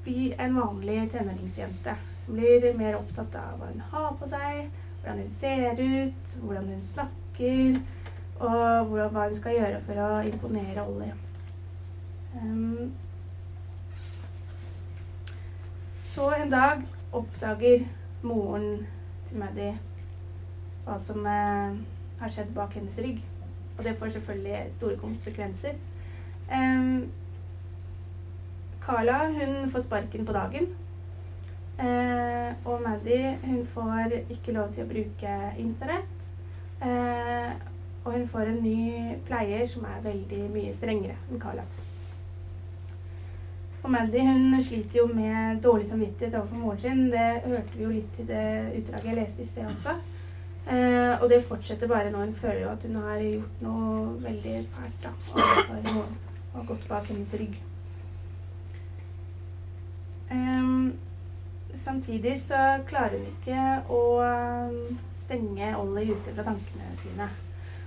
bli 0.04 0.32
en 0.38 0.56
vanlig 0.56 1.10
tenåringsjente 1.10 1.96
som 2.24 2.38
blir 2.38 2.68
mer 2.78 2.96
opptatt 2.98 3.34
av 3.38 3.58
hva 3.58 3.70
hun 3.72 3.84
har 3.92 4.10
på 4.20 4.28
seg, 4.30 4.70
hvordan 5.00 5.22
hun 5.22 5.30
ser 5.34 5.82
ut, 5.82 6.34
hvordan 6.42 6.68
hun 6.70 6.82
snakker, 6.86 7.80
og 8.42 8.92
hva 9.12 9.26
hun 9.28 9.38
skal 9.38 9.58
gjøre 9.58 9.80
for 9.86 10.02
å 10.02 10.10
imponere 10.26 10.86
Ollie. 10.86 11.14
Um, 12.32 12.92
så 15.96 16.30
en 16.36 16.52
dag 16.52 16.84
oppdager 17.12 17.86
moren 18.22 18.86
til 19.28 19.40
Maddie 19.40 19.72
hva 20.84 20.96
som 20.98 21.26
eh, 21.26 21.74
har 22.20 22.32
skjedd 22.32 22.52
bak 22.56 22.74
hennes 22.76 22.98
rygg. 22.98 23.20
Og 23.78 23.84
det 23.86 23.96
får 23.98 24.14
selvfølgelig 24.16 24.72
store 24.74 24.98
konsekvenser. 25.00 25.78
Um, 26.52 27.10
Carla 28.82 29.18
hun 29.30 29.70
får 29.70 29.86
sparken 29.86 30.26
på 30.26 30.34
dagen. 30.36 30.72
Eh, 31.78 32.52
og 32.68 32.82
Maddie 32.84 33.36
hun 33.44 33.62
får 33.66 34.12
ikke 34.30 34.52
lov 34.52 34.68
til 34.74 34.84
å 34.84 34.88
bruke 34.90 35.36
internett. 35.58 36.26
Eh, 36.82 37.52
og 38.04 38.12
hun 38.16 38.28
får 38.28 38.50
en 38.50 38.60
ny 38.62 39.14
pleier 39.26 39.66
som 39.70 39.84
er 39.86 40.02
veldig 40.04 40.42
mye 40.52 40.72
strengere 40.74 41.16
enn 41.30 41.40
Carla. 41.40 41.64
Og 43.82 43.90
Maddie 43.90 44.22
hun 44.26 44.62
sliter 44.62 45.00
jo 45.00 45.06
med 45.10 45.60
dårlig 45.62 45.86
samvittighet 45.88 46.34
overfor 46.38 46.56
moren 46.60 46.80
sin. 46.80 47.04
Det 47.10 47.28
hørte 47.46 47.76
vi 47.78 47.82
jo 47.86 47.90
litt 47.94 48.20
i 48.22 48.26
det 48.28 48.44
utdraget 48.78 49.08
jeg 49.10 49.18
leste 49.18 49.42
i 49.42 49.46
sted 49.48 49.66
også. 49.70 49.96
Eh, 50.70 51.14
og 51.22 51.28
det 51.32 51.40
fortsetter 51.48 51.90
bare 51.90 52.10
nå. 52.14 52.20
Hun 52.22 52.34
føler 52.38 52.60
jo 52.62 52.68
at 52.76 52.84
hun 52.86 53.00
har 53.02 53.18
gjort 53.24 53.62
noe 53.64 54.04
veldig 54.22 54.58
fælt. 54.76 55.02
da, 55.02 55.10
Og 55.32 55.40
har, 55.72 55.82
noe- 55.88 56.66
gått 56.68 56.86
bak 56.88 57.06
hennes 57.10 57.32
rygg. 57.34 57.56
Ehm, 60.30 60.92
samtidig 61.84 62.36
så 62.42 62.58
klarer 62.88 63.18
hun 63.18 63.30
ikke 63.32 63.62
å 63.92 64.02
um, 64.22 65.00
stenge 65.24 65.72
Ollie 65.78 66.14
ute 66.14 66.34
fra 66.34 66.46
tankene 66.46 66.92
sine. 67.02 67.28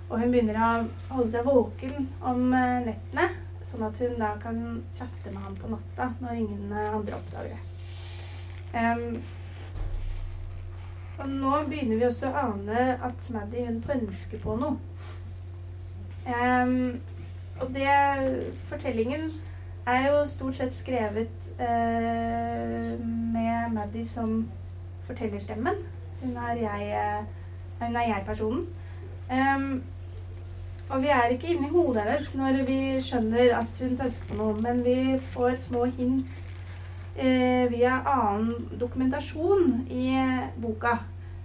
Og 0.10 0.20
hun 0.22 0.34
begynner 0.34 0.60
å 0.62 0.72
holde 1.16 1.32
seg 1.34 1.48
våken 1.48 2.10
om 2.22 2.52
eh, 2.54 2.84
nettene, 2.86 3.30
sånn 3.66 3.88
at 3.88 4.02
hun 4.04 4.20
da 4.22 4.36
kan 4.42 4.60
chatte 4.98 5.32
med 5.32 5.42
ham 5.42 5.56
på 5.58 5.72
natta 5.72 6.12
når 6.20 6.44
ingen 6.44 6.70
eh, 6.70 6.92
andre 6.94 7.18
oppdager 7.18 7.56
det. 7.56 7.64
Um, 8.76 9.18
og 11.16 11.32
nå 11.32 11.58
begynner 11.72 11.98
vi 11.98 12.08
også 12.10 12.30
å 12.30 12.44
ane 12.44 12.86
at 13.08 13.30
Maddie 13.34 13.66
hun 13.70 13.82
pønsker 13.86 14.42
på 14.44 14.58
noe. 14.60 14.78
Um, 16.26 17.00
og 17.62 17.70
det 17.74 17.88
Fortellingen 18.68 19.30
er 19.86 20.08
jo 20.10 20.22
stort 20.30 20.56
sett 20.58 20.74
skrevet 20.74 21.50
eh, 21.62 22.94
med 23.06 23.74
Maddie 23.74 24.06
som 24.08 24.48
fortellerstemmen. 25.06 25.84
Er 26.26 26.56
jeg, 26.62 26.88
eh, 26.90 27.26
hun 27.80 27.96
er 27.96 28.08
jeg-personen. 28.08 28.66
Ehm, 29.32 29.84
og 30.90 31.02
vi 31.02 31.08
er 31.08 31.30
ikke 31.34 31.48
inni 31.54 31.70
hodet 31.70 32.02
hennes 32.02 32.34
når 32.38 32.64
vi 32.66 32.80
skjønner 33.02 33.56
at 33.60 33.82
hun 33.82 33.98
pønsker 33.98 34.30
på 34.30 34.38
noe, 34.38 34.58
men 34.62 34.84
vi 34.86 34.98
får 35.34 35.56
små 35.68 35.86
hint 35.98 36.26
eh, 37.18 37.66
via 37.72 38.00
annen 38.06 38.68
dokumentasjon 38.80 39.88
i 39.90 40.08
eh, 40.14 40.48
boka. 40.62 40.98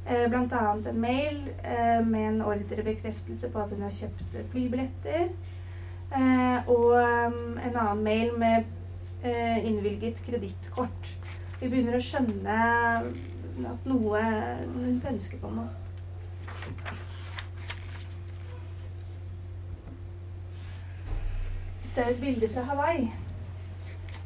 Eh, 0.07 0.33
annet 0.33 0.87
en 0.87 1.01
mail 1.01 1.41
eh, 1.65 2.07
med 2.07 2.29
en 2.29 2.43
ordrebekreftelse 2.43 3.49
på 3.53 3.59
at 3.63 3.73
hun 3.73 3.83
har 3.83 3.97
kjøpt 3.97 4.37
flybilletter. 4.53 5.29
Eh, 6.11 6.69
og 6.69 6.87
um, 6.99 7.59
en 7.59 7.77
annen 7.77 8.05
mail 8.05 8.31
med 8.39 8.65
eh, 9.25 9.65
innvilget 9.65 10.23
kredittkort. 10.27 11.13
Vi 11.61 11.69
begynner 11.69 11.99
å 11.99 12.03
skjønne 12.03 12.57
at 13.71 13.87
noe 13.87 14.23
Hun 14.73 15.01
pønsker 15.05 15.39
på 15.43 15.53
noe. 15.55 15.69
Dette 21.85 22.07
er 22.07 22.11
et 22.15 22.21
bilde 22.21 22.49
fra 22.55 22.63
Hawaii. 22.71 23.11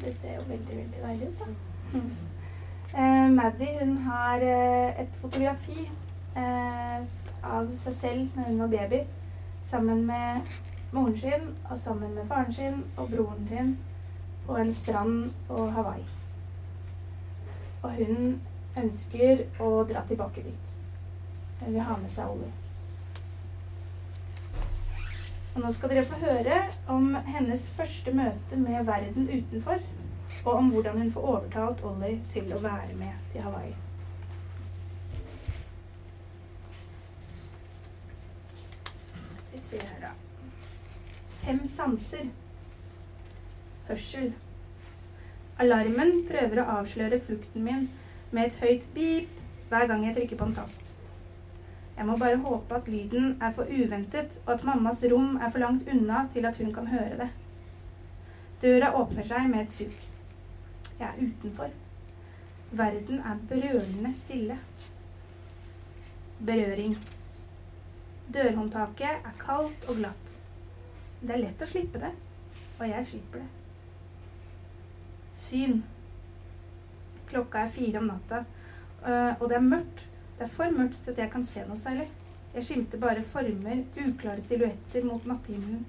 Det 0.04 0.16
ser 0.20 0.34
jo 0.36 0.46
veldig, 0.48 0.76
veldig 0.76 1.04
deilig 1.04 1.28
ut, 1.28 1.44
da. 1.44 2.00
Eh, 2.94 3.30
Maddie 3.30 3.78
hun 3.80 3.96
har 3.96 4.36
eh, 4.36 5.00
et 5.02 5.16
fotografi 5.18 5.88
eh, 6.36 7.00
av 7.42 7.72
seg 7.82 7.96
selv 7.98 8.36
når 8.36 8.50
hun 8.50 8.60
var 8.60 8.70
baby, 8.76 9.00
sammen 9.66 10.04
med 10.06 10.52
moren 10.94 11.16
sin 11.18 11.48
og 11.70 11.78
sammen 11.78 12.14
med 12.14 12.28
faren 12.30 12.54
sin 12.54 12.82
og 12.96 13.10
broren 13.10 13.48
sin 13.48 13.76
på 14.46 14.56
en 14.56 14.72
strand 14.72 15.32
på 15.48 15.68
Hawaii. 15.76 16.04
Og 17.82 17.90
hun 17.98 18.40
ønsker 18.76 19.46
å 19.60 19.70
dra 19.88 20.04
tilbake 20.08 20.44
dit. 20.44 20.76
Hun 21.60 21.72
vil 21.72 21.86
ha 21.88 21.96
med 21.98 22.12
seg 22.12 22.30
Ollie. 22.30 22.52
Og 25.54 25.62
nå 25.62 25.70
skal 25.72 25.92
dere 25.92 26.06
få 26.08 26.18
høre 26.18 26.56
om 26.90 27.12
hennes 27.28 27.68
første 27.76 28.14
møte 28.14 28.58
med 28.58 28.86
verden 28.88 29.28
utenfor, 29.30 29.82
og 30.44 30.52
om 30.54 30.72
hvordan 30.74 30.98
hun 30.98 31.12
får 31.14 31.28
overtalt 31.34 31.84
Ollie 31.86 32.18
til 32.34 32.50
å 32.52 32.58
være 32.64 32.96
med 32.98 33.30
til 33.32 33.46
Hawaii. 33.46 33.74
Vi 39.52 39.62
ser 39.62 39.86
her, 39.86 40.08
da. 40.08 40.12
Fem 41.44 41.68
sanser. 41.68 42.28
Hørsel. 43.84 44.30
Alarmen 45.60 46.22
prøver 46.24 46.60
å 46.62 46.78
avsløre 46.78 47.18
flukten 47.20 47.66
min 47.66 47.82
med 48.30 48.46
et 48.46 48.54
høyt 48.62 48.86
beep 48.94 49.34
hver 49.68 49.84
gang 49.90 50.06
jeg 50.06 50.14
trykker 50.16 50.38
på 50.40 50.46
en 50.48 50.54
tast. 50.56 50.94
Jeg 51.98 52.06
må 52.08 52.16
bare 52.22 52.40
håpe 52.40 52.78
at 52.78 52.88
lyden 52.88 53.34
er 53.44 53.52
for 53.58 53.68
uventet, 53.68 54.38
og 54.46 54.54
at 54.54 54.64
mammas 54.64 55.04
rom 55.12 55.36
er 55.36 55.52
for 55.52 55.60
langt 55.60 55.90
unna 55.92 56.22
til 56.32 56.48
at 56.48 56.56
hun 56.62 56.72
kan 56.72 56.88
høre 56.88 57.18
det. 57.18 57.28
Døra 58.62 58.94
åpner 59.02 59.28
seg 59.28 59.50
med 59.50 59.66
et 59.66 59.76
suk. 59.76 59.98
Jeg 60.96 61.10
er 61.10 61.20
utenfor. 61.26 61.74
Verden 62.72 63.20
er 63.20 63.44
brølende 63.52 64.14
stille. 64.16 64.56
Berøring. 66.40 66.96
Dørhåndtaket 68.32 69.20
er 69.20 69.36
kaldt 69.44 69.86
og 69.90 70.00
glatt. 70.00 70.34
Det 71.24 71.32
er 71.32 71.40
lett 71.40 71.62
å 71.64 71.66
slippe 71.68 72.00
det, 72.02 72.10
og 72.76 72.82
jeg 72.84 73.06
slipper 73.08 73.40
det. 73.40 73.46
Syn. 75.40 75.78
Klokka 77.30 77.62
er 77.64 77.72
fire 77.72 78.02
om 78.02 78.10
natta, 78.10 78.42
øh, 79.06 79.32
og 79.40 79.48
det 79.48 79.56
er 79.56 79.64
mørkt. 79.64 80.04
Det 80.36 80.44
er 80.44 80.52
for 80.52 80.76
mørkt 80.76 81.00
til 81.00 81.14
at 81.14 81.22
jeg 81.22 81.32
kan 81.32 81.46
se 81.48 81.64
noe 81.64 81.80
særlig. 81.80 82.10
Jeg 82.54 82.68
skimter 82.68 83.00
bare 83.00 83.24
former, 83.32 83.80
uklare 84.04 84.44
silhuetter 84.44 85.08
mot 85.08 85.24
natthimmelen. 85.26 85.86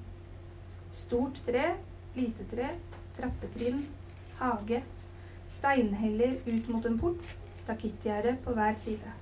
Stort 0.95 1.43
tre, 1.45 1.67
lite 2.15 2.48
tre, 2.56 2.71
trappetrinn, 3.19 3.84
hage. 4.39 4.82
Steinheller 5.52 6.39
ut 6.48 6.71
mot 6.71 6.88
en 6.88 7.00
port, 7.00 7.38
stakittgjerde 7.65 8.38
på 8.45 8.56
hver 8.56 8.80
side. 8.80 9.15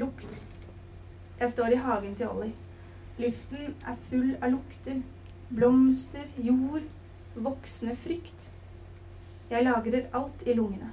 Lukt. 0.00 0.44
Jeg 1.38 1.50
står 1.50 1.76
i 1.76 1.82
hagen 1.84 2.16
til 2.16 2.32
Ollie. 2.32 2.63
Luften 3.18 3.74
er 3.86 3.96
full 4.08 4.34
av 4.42 4.50
lukter. 4.50 5.02
Blomster, 5.54 6.26
jord, 6.36 6.82
voksende 7.34 7.94
frykt. 7.96 8.50
Jeg 9.50 9.64
lagrer 9.64 10.08
alt 10.12 10.42
i 10.46 10.54
lungene. 10.56 10.90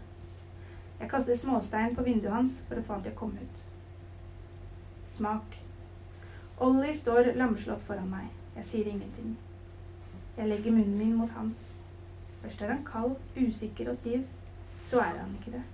Jeg 1.00 1.10
kaster 1.10 1.38
småstein 1.38 1.96
på 1.96 2.06
vinduet 2.06 2.34
hans 2.36 2.60
for 2.68 2.78
å 2.78 2.84
få 2.86 2.94
han 2.94 3.06
til 3.08 3.16
å 3.16 3.20
komme 3.24 3.42
ut. 3.42 3.64
Smak. 5.16 5.58
Ollie 6.62 6.94
står 6.94 7.32
lamslått 7.40 7.82
foran 7.88 8.12
meg. 8.12 8.30
Jeg 8.60 8.68
sier 8.70 8.92
ingenting. 8.92 9.34
Jeg 10.38 10.52
legger 10.52 10.78
munnen 10.78 10.98
min 11.00 11.18
mot 11.18 11.34
hans. 11.40 11.66
Først 12.44 12.62
er 12.62 12.76
han 12.76 12.86
kald, 12.86 13.18
usikker 13.36 13.90
og 13.90 13.98
stiv. 13.98 14.28
Så 14.86 15.02
er 15.02 15.18
han 15.18 15.34
ikke 15.40 15.58
det. 15.58 15.66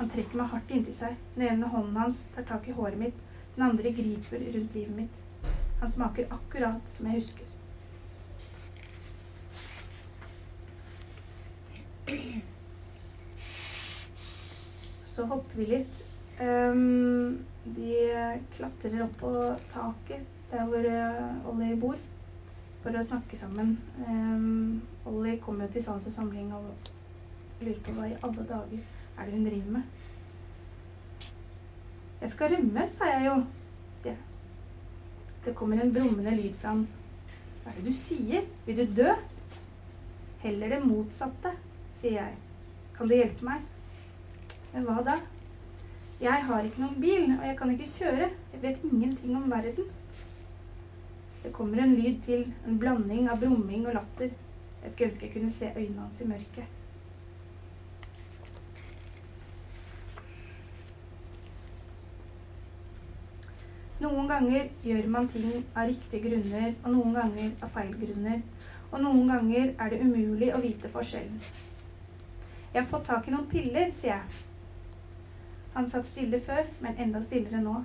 Han 0.00 0.10
trekker 0.10 0.40
meg 0.40 0.50
hardt 0.50 0.74
inntil 0.74 0.98
seg. 0.98 1.16
Den 1.36 1.46
ene 1.46 1.70
hånden 1.70 2.02
hans 2.02 2.24
tar 2.34 2.46
tak 2.50 2.66
i 2.66 2.74
håret 2.74 2.98
mitt. 2.98 3.26
Den 3.54 3.68
andre 3.70 3.94
griper 3.94 4.42
rundt 4.50 4.74
livet 4.74 4.96
mitt. 4.96 5.26
Han 5.80 5.90
smaker 5.90 6.26
akkurat 6.30 6.88
som 6.88 7.06
jeg 7.06 7.14
husker. 7.14 7.46
Så 15.04 15.24
hopper 15.24 15.56
vi 15.56 15.66
litt. 15.70 16.02
Um, 16.40 17.40
de 17.64 17.96
klatrer 18.56 19.02
opp 19.04 19.16
på 19.20 19.32
taket 19.72 20.24
der 20.50 20.64
hvor 20.68 20.84
uh, 20.84 21.48
Ollie 21.50 21.76
bor, 21.80 21.98
for 22.82 22.96
å 22.96 23.04
snakke 23.04 23.38
sammen. 23.38 23.76
Um, 24.04 24.80
Ollie 25.08 25.38
kommer 25.40 25.68
jo 25.68 25.76
til 25.76 25.84
sans 25.84 26.06
og 26.08 26.14
samling 26.14 26.52
og 26.56 26.90
lurer 27.60 27.80
på 27.84 27.94
hva 27.96 28.08
i 28.08 28.18
alle 28.20 28.46
dager 28.48 28.80
er 29.20 29.28
det 29.28 29.36
hun 29.36 29.48
driver 29.48 29.72
med. 29.78 29.82
Jeg 32.20 32.30
skal 32.30 32.54
rømme, 32.54 32.86
sa 32.88 33.08
jeg 33.14 33.26
jo. 33.30 33.36
Det 35.44 35.54
kommer 35.56 35.80
en 35.80 35.92
brummende 35.94 36.34
lyd 36.36 36.56
fra 36.60 36.74
ham. 36.74 36.86
Hva 37.62 37.72
er 37.72 37.80
det 37.80 37.90
du 37.90 37.96
sier? 37.96 38.46
Vil 38.66 38.80
du 38.80 38.96
dø? 39.02 39.12
Heller 40.42 40.72
det 40.74 40.80
motsatte, 40.84 41.52
sier 42.00 42.18
jeg. 42.18 42.38
Kan 42.96 43.08
du 43.08 43.16
hjelpe 43.16 43.46
meg? 43.48 43.64
Men 44.72 44.88
hva 44.88 45.00
da? 45.04 45.16
Jeg 46.20 46.44
har 46.48 46.64
ikke 46.64 46.82
noen 46.82 47.00
bil, 47.00 47.30
og 47.38 47.46
jeg 47.48 47.56
kan 47.56 47.72
ikke 47.72 47.88
kjøre. 47.94 48.28
Jeg 48.52 48.62
vet 48.62 48.84
ingenting 48.84 49.36
om 49.36 49.48
verden. 49.52 49.88
Det 51.40 51.52
kommer 51.56 51.80
en 51.80 51.96
lyd 51.96 52.20
til, 52.26 52.44
en 52.68 52.76
blanding 52.80 53.30
av 53.32 53.40
brumming 53.40 53.86
og 53.88 53.96
latter. 53.96 54.34
Jeg 54.82 54.92
skulle 54.92 55.08
ønske 55.08 55.26
jeg 55.26 55.32
kunne 55.36 55.52
se 55.52 55.72
øynene 55.76 56.04
hans 56.04 56.20
i 56.20 56.28
mørket. 56.28 56.79
Noen 64.00 64.28
ganger 64.30 64.70
gjør 64.80 65.08
man 65.12 65.26
ting 65.28 65.50
av 65.76 65.90
riktige 65.90 66.22
grunner, 66.24 66.70
og 66.84 66.94
noen 66.94 67.16
ganger 67.18 67.50
av 67.60 67.72
feil 67.74 67.90
grunner. 68.00 68.38
Og 68.90 69.02
noen 69.04 69.28
ganger 69.28 69.74
er 69.76 69.92
det 69.92 70.00
umulig 70.00 70.48
å 70.56 70.60
vite 70.62 70.88
forskjellen. 70.88 71.42
Jeg 72.72 72.80
har 72.80 72.88
fått 72.88 73.04
tak 73.10 73.28
i 73.28 73.34
noen 73.34 73.50
piller, 73.50 73.92
sier 73.92 74.14
jeg. 74.14 74.40
Han 75.74 75.90
satt 75.90 76.08
stille 76.08 76.40
før, 76.40 76.64
men 76.80 76.96
enda 77.04 77.20
stillere 77.22 77.60
nå. 77.60 77.76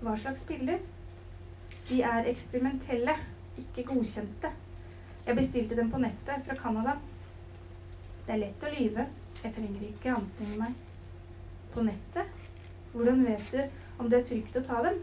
Hva 0.00 0.16
slags 0.24 0.48
piller? 0.48 0.80
De 1.90 2.00
er 2.00 2.32
eksperimentelle, 2.32 3.18
ikke 3.60 3.84
godkjente. 3.92 4.50
Jeg 5.26 5.36
bestilte 5.36 5.76
dem 5.76 5.92
på 5.92 6.00
nettet 6.00 6.48
fra 6.48 6.56
Canada. 6.58 6.96
Det 8.26 8.38
er 8.38 8.44
lett 8.46 8.64
å 8.64 8.72
lyve. 8.72 9.10
Jeg 9.42 9.52
trenger 9.52 9.88
ikke 9.92 10.16
anstrenge 10.16 10.64
meg. 10.64 10.92
På 11.74 11.84
nettet? 11.84 12.38
Hvordan 12.92 13.26
vet 13.28 13.52
du 13.52 14.00
om 14.00 14.08
det 14.08 14.22
er 14.22 14.30
trygt 14.32 14.56
å 14.56 14.64
ta 14.64 14.80
dem? 14.88 15.02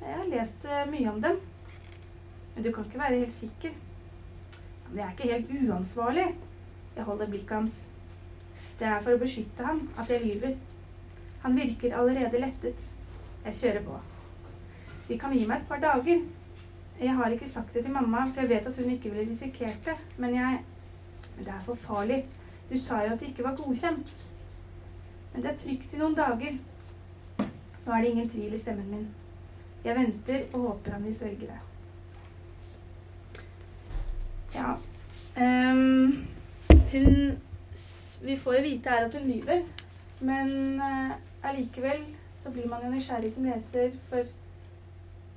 Jeg 0.00 0.16
har 0.16 0.30
lest 0.30 0.64
eh, 0.64 0.90
mye 0.90 1.10
om 1.10 1.22
dem. 1.22 1.40
Men 2.54 2.64
du 2.64 2.72
kan 2.72 2.84
ikke 2.84 2.98
være 2.98 3.18
helt 3.18 3.34
sikker. 3.34 3.70
Men 4.86 4.96
det 4.96 5.04
er 5.04 5.10
ikke 5.10 5.32
helt 5.32 5.70
uansvarlig. 5.70 6.26
Jeg 6.96 7.04
holder 7.04 7.26
blikket 7.26 7.56
hans. 7.56 7.86
Det 8.78 8.86
er 8.86 9.00
for 9.02 9.14
å 9.14 9.20
beskytte 9.20 9.66
ham 9.66 9.82
at 9.98 10.10
jeg 10.10 10.24
lyver. 10.24 10.54
Han 11.42 11.56
virker 11.56 11.96
allerede 11.98 12.40
lettet. 12.42 12.88
Jeg 13.44 13.54
kjører 13.60 13.84
på. 13.86 14.00
De 15.08 15.18
kan 15.18 15.34
gi 15.34 15.44
meg 15.46 15.62
et 15.62 15.68
par 15.68 15.82
dager. 15.82 16.24
Jeg 17.00 17.14
har 17.14 17.30
ikke 17.30 17.48
sagt 17.48 17.74
det 17.74 17.84
til 17.84 17.94
mamma, 17.94 18.24
for 18.26 18.40
jeg 18.42 18.50
vet 18.50 18.66
at 18.66 18.76
hun 18.76 18.90
ikke 18.90 19.10
ville 19.10 19.30
risikert 19.30 19.84
det. 19.84 19.96
Men 20.16 20.34
jeg 20.34 20.58
Men 21.36 21.44
det 21.46 21.54
er 21.54 21.62
for 21.64 21.74
farlig. 21.74 22.24
Du 22.70 22.78
sa 22.78 23.04
jo 23.04 23.12
at 23.12 23.20
det 23.20 23.28
ikke 23.28 23.44
var 23.44 23.56
godkjent. 23.56 24.16
Men 25.32 25.42
det 25.42 25.50
er 25.50 25.56
trygt 25.56 25.94
i 25.94 25.98
noen 25.98 26.14
dager. 26.14 26.58
Nå 27.86 27.92
er 27.92 28.02
det 28.02 28.10
ingen 28.10 28.28
tvil 28.28 28.54
i 28.54 28.58
stemmen 28.58 28.90
min. 28.90 29.06
Jeg 29.84 29.96
venter 29.96 30.44
og 30.52 30.60
håper 30.60 30.90
han 30.90 31.04
vil 31.04 31.14
svelge 31.14 31.46
det. 31.46 31.58
Ja 34.54 34.72
um, 35.36 36.26
Hun 36.92 37.38
Vi 38.22 38.36
får 38.36 38.54
jo 38.54 38.62
vite 38.62 38.90
her 38.90 39.06
at 39.06 39.14
hun 39.14 39.30
lyver, 39.30 39.60
men 40.20 40.80
uh, 40.80 41.12
allikevel 41.42 42.00
så 42.32 42.50
blir 42.50 42.66
man 42.68 42.82
jo 42.84 42.90
nysgjerrig 42.90 43.30
som 43.34 43.44
leser, 43.46 43.92
for 44.08 44.26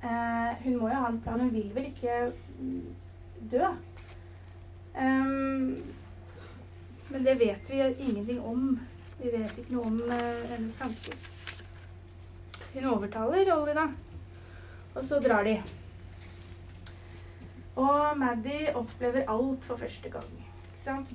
uh, 0.02 0.64
hun 0.64 0.78
må 0.80 0.88
jo 0.88 0.94
ha 0.94 1.08
en 1.08 1.20
plan. 1.20 1.40
Hun 1.40 1.54
vil 1.54 1.70
vel 1.74 1.86
ikke 1.86 2.32
dø? 3.52 3.68
Um, 4.98 5.78
men 7.10 7.24
det 7.24 7.38
vet 7.38 7.70
vi 7.70 7.82
ingenting 8.08 8.42
om. 8.44 8.80
Vi 9.20 9.30
vet 9.32 9.58
ikke 9.58 9.76
noe 9.76 9.86
om 9.86 10.00
uh, 10.08 10.42
hennes 10.50 10.74
tanker. 10.80 11.14
Hun 12.74 12.84
overtaler 12.96 13.54
Ollie, 13.54 13.78
da. 13.78 13.86
Og 14.94 15.04
så 15.04 15.20
drar 15.20 15.44
de. 15.44 15.56
Og 17.76 18.18
Maddy 18.18 18.74
opplever 18.74 19.24
alt 19.28 19.64
for 19.64 19.76
første 19.76 20.10
gang. 20.12 20.32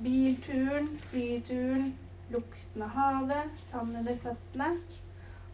Bilturen, 0.02 0.88
flyturen, 1.10 1.92
lukten 2.30 2.82
av 2.82 2.88
havet, 2.88 3.50
sand 3.62 3.96
under 4.00 4.16
føttene. 4.16 4.72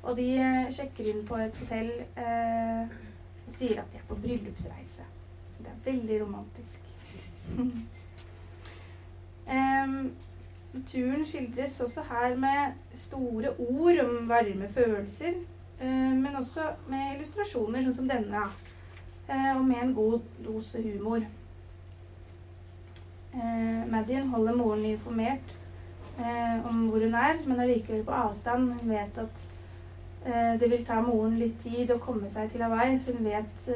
Og 0.03 0.17
de 0.17 0.29
eh, 0.37 0.71
sjekker 0.73 1.11
inn 1.11 1.25
på 1.29 1.37
et 1.41 1.57
hotell 1.63 1.91
eh, 2.21 2.95
og 3.45 3.53
sier 3.53 3.81
at 3.81 3.93
de 3.93 4.01
er 4.01 4.09
på 4.09 4.19
bryllupsreise. 4.21 5.07
Det 5.59 5.71
er 5.71 5.85
veldig 5.85 6.21
romantisk. 6.23 6.81
um, 9.57 10.13
turen 10.89 11.25
skildres 11.29 11.81
også 11.81 12.05
her 12.09 12.37
med 12.41 12.73
store 13.07 13.53
ord 13.59 14.01
om 14.05 14.29
varme 14.29 14.69
følelser, 14.73 15.33
men 15.81 16.37
også 16.39 16.69
med 16.89 17.17
illustrasjoner 17.17 17.83
sånn 17.85 17.97
som 17.97 18.11
denne. 18.11 18.45
Uh, 19.29 19.57
og 19.57 19.65
med 19.65 19.81
en 19.83 19.95
god 19.97 20.21
dose 20.45 20.83
humor. 20.85 21.25
Madian 23.91 24.29
holder 24.31 24.55
moren 24.55 24.85
informert 24.87 25.57
om 26.69 26.85
hvor 26.87 27.03
hun 27.03 27.17
er, 27.19 27.41
men 27.43 27.59
er 27.59 27.67
likevel 27.67 28.05
på 28.07 28.15
avstand. 28.15 28.69
Hun 28.79 28.93
vet 28.93 29.19
at 29.19 29.41
det 30.61 30.69
vil 30.71 30.85
ta 30.87 31.01
moren 31.03 31.35
litt 31.41 31.57
tid 31.65 31.91
å 31.91 31.99
komme 31.99 32.31
seg 32.31 32.53
til 32.53 32.63
Hawaii, 32.63 32.95
så 33.03 33.17
hun 33.17 33.27
vet, 33.27 33.67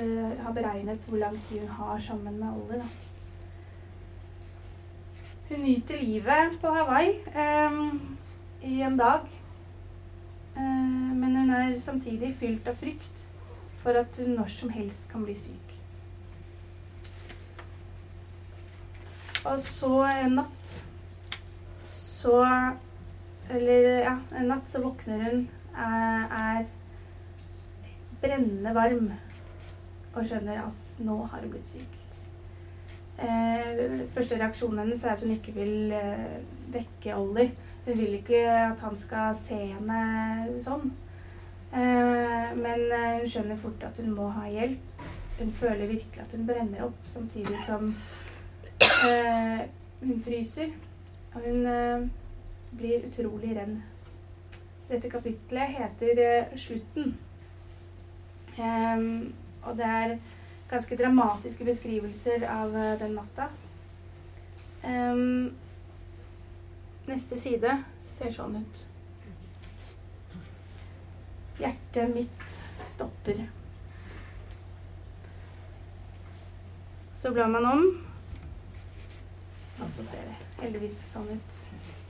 har 0.45 0.55
beregnet 0.55 1.09
hvor 1.11 1.19
lang 1.19 1.35
tid 1.49 1.65
hun 1.65 1.75
har 1.81 1.99
sammen 2.07 2.39
med 2.39 2.55
Ollie. 2.55 2.87
Hun 5.49 5.65
nyter 5.65 5.99
livet 6.07 6.55
på 6.63 6.71
Hawaii 6.79 7.19
i 8.63 8.81
en 8.87 8.97
dag. 9.01 9.27
Uh, 10.59 11.15
men 11.15 11.37
hun 11.37 11.51
er 11.55 11.79
samtidig 11.81 12.35
fylt 12.41 12.69
av 12.69 12.79
frykt 12.81 13.25
for 13.83 13.99
at 14.01 14.19
hun 14.19 14.35
når 14.37 14.51
som 14.53 14.73
helst 14.75 15.07
kan 15.11 15.23
bli 15.25 15.37
syk. 15.39 15.75
Og 19.47 19.61
så 19.63 19.93
en 20.03 20.35
natt 20.41 20.75
så 21.89 22.41
Eller 23.49 23.87
ja, 24.03 24.17
en 24.37 24.51
natt 24.51 24.67
så 24.69 24.83
våkner 24.83 25.23
hun, 25.23 25.47
er, 25.73 26.27
er 26.37 26.67
brennende 28.21 28.75
varm 28.77 29.07
og 30.13 30.27
skjønner 30.27 30.67
at 30.67 30.93
nå 31.01 31.17
har 31.31 31.41
hun 31.47 31.55
blitt 31.55 31.71
syk. 31.71 31.95
Eh, 33.19 34.05
første 34.15 34.37
reaksjonen 34.39 34.83
hennes 34.83 35.01
er 35.03 35.15
at 35.15 35.23
hun 35.25 35.33
ikke 35.35 35.55
vil 35.57 35.95
eh, 35.97 36.37
vekke 36.75 37.17
Ollie. 37.17 37.55
Hun 37.89 37.99
vil 37.99 38.15
ikke 38.15 38.41
at 38.53 38.81
han 38.85 38.97
skal 39.01 39.31
se 39.33 39.57
henne 39.57 39.99
sånn. 40.61 40.91
Eh, 41.73 42.51
men 42.57 42.83
eh, 42.93 43.15
hun 43.23 43.29
skjønner 43.33 43.57
fort 43.57 43.85
at 43.89 43.97
hun 44.03 44.11
må 44.13 44.27
ha 44.35 44.43
hjelp. 44.53 45.05
Hun 45.39 45.53
føler 45.57 45.89
virkelig 45.89 46.21
at 46.21 46.35
hun 46.37 46.43
brenner 46.45 46.83
opp, 46.85 46.99
samtidig 47.09 47.57
som 47.65 47.87
eh, 49.09 49.63
hun 50.03 50.21
fryser. 50.21 50.75
Og 51.33 51.47
hun 51.47 52.11
blir 52.77 53.07
utrolig 53.09 53.55
renn. 53.57 53.79
Dette 54.91 55.09
kapitlet 55.09 55.73
heter 55.79 56.45
'Slutten'. 56.57 57.17
og 59.63 59.77
det 59.77 59.87
er 59.87 60.19
ganske 60.71 60.97
dramatiske 60.97 61.65
beskrivelser 61.65 62.45
av 62.49 62.77
den 63.01 63.17
natta. 63.17 63.49
Neste 67.09 67.39
side 67.41 67.71
ser 68.05 68.33
sånn 68.35 68.59
ut. 68.61 68.81
Hjertet 71.59 72.13
mitt 72.13 72.53
stopper. 72.85 73.41
Så 77.17 77.33
blar 77.33 77.49
man 77.51 77.65
om, 77.67 77.87
og 79.79 79.89
så 79.95 80.05
ser 80.11 80.29
det 80.29 80.37
heldigvis 80.61 81.01
sånn 81.15 81.33
ut. 81.33 81.59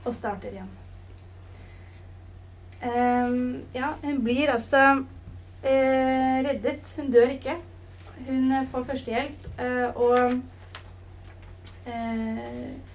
Og 0.03 0.13
starter 0.15 0.51
igjen. 0.51 0.69
Um, 2.79 3.63
ja, 3.75 3.93
hun 4.03 4.21
blir 4.23 4.51
altså 4.51 4.83
uh, 4.99 6.37
reddet. 6.43 6.91
Hun 6.99 7.11
dør 7.15 7.33
ikke. 7.39 7.55
Hun 8.27 8.51
får 8.71 8.87
førstehjelp, 8.91 9.49
uh, 9.63 9.89
og 9.95 10.41
eh, 11.87 12.88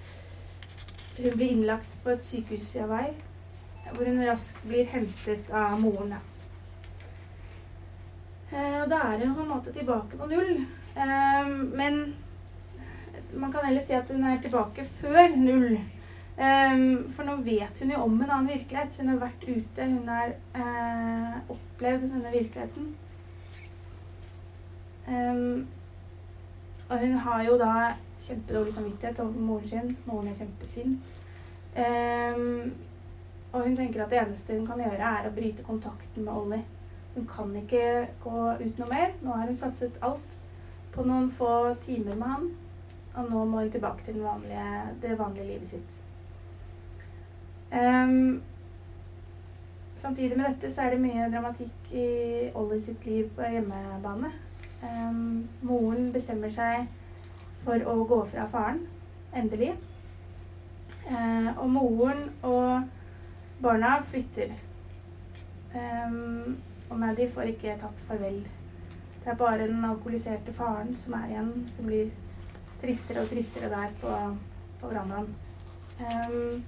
hun 1.17 1.37
blir 1.37 1.47
innlagt 1.53 2.03
på 2.03 2.09
et 2.11 2.23
sykehus 2.25 2.75
i 2.75 2.83
Hawaii, 2.83 3.13
hvor 3.91 4.05
hun 4.05 4.23
raskt 4.27 4.63
blir 4.67 4.85
hentet 4.91 5.49
av 5.53 5.79
moren. 5.81 6.15
Og 8.55 8.89
da 8.91 8.99
er 9.09 9.23
hun 9.23 9.35
på 9.35 9.41
en 9.43 9.51
måte 9.51 9.73
tilbake 9.75 10.17
på 10.19 10.27
null. 10.29 10.65
Men 11.75 12.15
man 13.35 13.51
kan 13.51 13.65
heller 13.65 13.83
si 13.83 13.93
at 13.97 14.11
hun 14.11 14.23
er 14.23 14.41
tilbake 14.43 14.85
før 15.01 15.35
null. 15.35 15.79
For 16.35 17.23
nå 17.27 17.37
vet 17.47 17.79
hun 17.81 17.91
jo 17.95 18.03
om 18.05 18.15
en 18.21 18.29
annen 18.29 18.51
virkelighet. 18.51 18.99
Hun 18.99 19.11
har 19.13 19.23
vært 19.23 19.47
ute, 19.47 19.87
hun 19.87 20.07
har 20.11 20.29
opplevd 21.51 22.05
denne 22.11 22.31
virkeligheten. 22.35 22.85
Og 26.89 26.99
hun 26.99 27.13
har 27.25 27.43
jo 27.43 27.57
da 27.57 27.75
kjempedårlig 28.21 28.73
samvittighet 28.73 29.19
overfor 29.19 29.39
moren 29.39 29.69
sin. 29.69 29.97
Moren 30.05 30.27
er 30.27 30.37
kjempesint. 30.37 31.15
Um, 31.75 32.73
og 33.53 33.63
hun 33.63 33.75
tenker 33.77 34.03
at 34.03 34.11
det 34.11 34.19
eneste 34.21 34.57
hun 34.57 34.67
kan 34.67 34.79
gjøre, 34.79 35.11
er 35.11 35.27
å 35.27 35.33
bryte 35.33 35.65
kontakten 35.65 36.27
med 36.27 36.33
Ollie. 36.33 36.63
Hun 37.15 37.27
kan 37.27 37.55
ikke 37.55 38.07
gå 38.23 38.45
ut 38.61 38.79
noe 38.81 38.89
mer. 38.91 39.13
Nå 39.21 39.33
har 39.33 39.47
hun 39.47 39.57
satset 39.57 39.97
alt 40.03 40.39
på 40.93 41.03
noen 41.07 41.31
få 41.31 41.73
timer 41.85 42.15
med 42.15 42.27
han. 42.35 42.49
Og 43.15 43.29
nå 43.31 43.45
må 43.45 43.63
hun 43.63 43.71
tilbake 43.71 44.05
til 44.05 44.21
vanlige, 44.21 44.71
det 45.01 45.19
vanlige 45.19 45.47
livet 45.47 45.69
sitt. 45.71 45.91
Um, 47.71 48.41
samtidig 49.97 50.37
med 50.37 50.45
dette 50.49 50.71
så 50.71 50.85
er 50.85 50.93
det 50.93 51.01
mye 51.01 51.29
dramatikk 51.31 51.93
i 51.95 52.09
Ollie 52.53 52.81
sitt 52.83 53.07
liv 53.07 53.31
på 53.35 53.47
hjemmebane. 53.55 54.31
Um, 54.85 55.47
moren 55.65 56.11
bestemmer 56.13 56.51
seg 56.53 56.85
for 57.65 57.81
å 57.89 57.95
gå 58.09 58.19
fra 58.33 58.45
faren. 58.51 58.83
Endelig. 59.35 59.73
Uh, 61.05 61.51
og 61.57 61.69
moren 61.69 62.27
og 62.45 62.85
barna 63.63 63.97
flytter. 64.11 64.53
Um, 65.75 66.57
og 66.89 66.99
Maddie 67.01 67.31
får 67.33 67.55
ikke 67.55 67.79
tatt 67.81 68.05
farvel. 68.07 68.43
Det 69.23 69.31
er 69.33 69.39
bare 69.39 69.65
den 69.67 69.85
alkoholiserte 69.85 70.53
faren 70.53 70.93
som 71.01 71.15
er 71.17 71.31
igjen, 71.31 71.51
som 71.73 71.89
blir 71.89 72.11
tristere 72.81 73.23
og 73.23 73.31
tristere 73.31 73.71
der 73.71 73.93
på, 74.01 74.13
på 74.81 74.91
verandaen. 74.91 75.31
Um, 75.99 76.63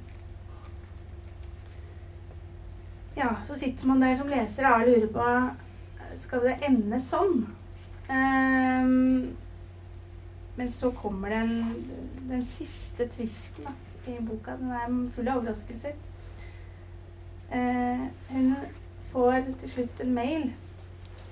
ja, 3.18 3.36
så 3.44 3.56
sitter 3.56 3.88
man 3.88 4.02
der 4.02 4.18
som 4.18 4.30
leser 4.32 4.70
og 4.72 4.88
lurer 4.88 5.08
på 5.12 5.24
Skal 6.18 6.46
det 6.48 6.54
ende 6.66 7.00
sånn? 7.04 7.42
Um, 8.10 9.36
men 10.56 10.72
så 10.72 10.92
kommer 10.92 11.30
den, 11.30 11.88
den 12.30 12.46
siste 12.46 13.08
tvisten 13.08 13.64
da, 13.64 13.72
i 14.12 14.22
boka. 14.22 14.52
Den 14.58 14.72
er 14.72 15.10
full 15.16 15.28
av 15.28 15.42
overraskelser. 15.42 15.98
Uh, 17.52 18.08
hun 18.30 18.56
får 19.12 19.52
til 19.60 19.72
slutt 19.72 20.02
en 20.04 20.14
mail 20.16 20.48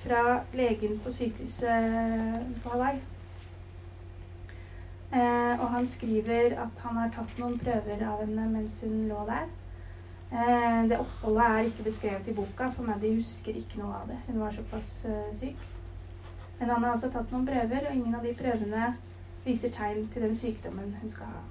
fra 0.04 0.42
legen 0.54 1.00
på 1.00 1.12
sykehuset 1.12 2.60
på 2.64 2.70
Hawaii. 2.70 3.00
Uh, 5.16 5.62
og 5.62 5.70
han 5.78 5.88
skriver 5.88 6.58
at 6.60 6.84
han 6.84 7.00
har 7.00 7.14
tatt 7.16 7.40
noen 7.40 7.56
prøver 7.60 8.04
av 8.04 8.20
henne 8.26 8.50
mens 8.52 8.82
hun 8.84 9.08
lå 9.08 9.24
der. 9.30 9.48
Uh, 10.34 10.84
det 10.90 11.00
oppholdet 11.00 11.48
er 11.48 11.72
ikke 11.72 11.88
beskrevet 11.88 12.28
i 12.28 12.36
boka, 12.36 12.68
for 12.68 12.84
Maddie 12.84 13.16
husker 13.16 13.56
ikke 13.56 13.80
noe 13.80 13.96
av 14.02 14.12
det. 14.12 14.20
Hun 14.28 14.44
var 14.44 14.52
såpass 14.52 14.92
syk. 15.40 15.72
Men 16.60 16.70
han 16.70 16.84
har 16.84 16.91
altså 16.96 17.10
tatt 17.12 17.32
noen 17.34 17.48
prøver, 17.48 17.89
og 17.89 17.96
ingen 17.96 18.15
av 18.15 18.24
de 18.24 18.34
prøvene 18.38 18.94
viser 19.46 19.74
tegn 19.76 20.08
til 20.13 20.26
den 20.26 20.36
sykdommen 20.38 20.96
hun 21.02 21.12
skal 21.12 21.30
ha. 21.34 21.44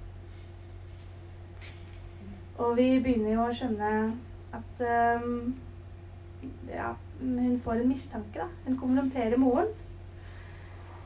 Og 2.57 2.77
vi 2.77 2.87
begynner 3.03 3.35
jo 3.35 3.45
å 3.45 3.53
skjønne 3.55 3.91
at 4.55 4.83
um, 5.19 5.55
ja, 6.71 6.93
hun 7.19 7.59
får 7.63 7.81
en 7.81 7.89
mistanke, 7.91 8.39
da. 8.39 8.47
Hun 8.65 8.77
konfronterer 8.79 9.37
moren. 9.39 9.73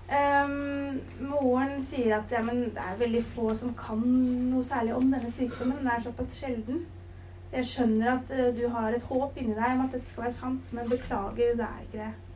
Um, 0.09 0.99
moren 1.29 1.83
sier 1.85 2.15
at 2.17 2.31
ja, 2.33 2.41
det 2.41 2.81
er 2.81 3.01
veldig 3.01 3.21
få 3.33 3.51
som 3.57 3.75
kan 3.77 4.01
noe 4.01 4.63
særlig 4.65 4.95
om 4.97 5.11
denne 5.11 5.33
sykdommen. 5.33 5.81
Den 5.81 5.91
er 5.93 6.05
såpass 6.05 6.33
sjelden. 6.37 6.85
Jeg 7.51 7.65
skjønner 7.65 8.15
at 8.15 8.33
uh, 8.33 8.47
du 8.57 8.67
har 8.73 8.93
et 8.93 9.05
håp 9.09 9.37
inni 9.37 9.57
deg 9.57 9.75
om 9.75 9.85
at 9.85 9.97
dette 9.97 10.09
skal 10.09 10.27
være 10.27 10.37
sant, 10.37 10.73
men 10.73 10.89
beklager, 10.89 11.57
det 11.57 11.65
er 11.65 11.85
ikke 11.85 12.01
det. 12.03 12.28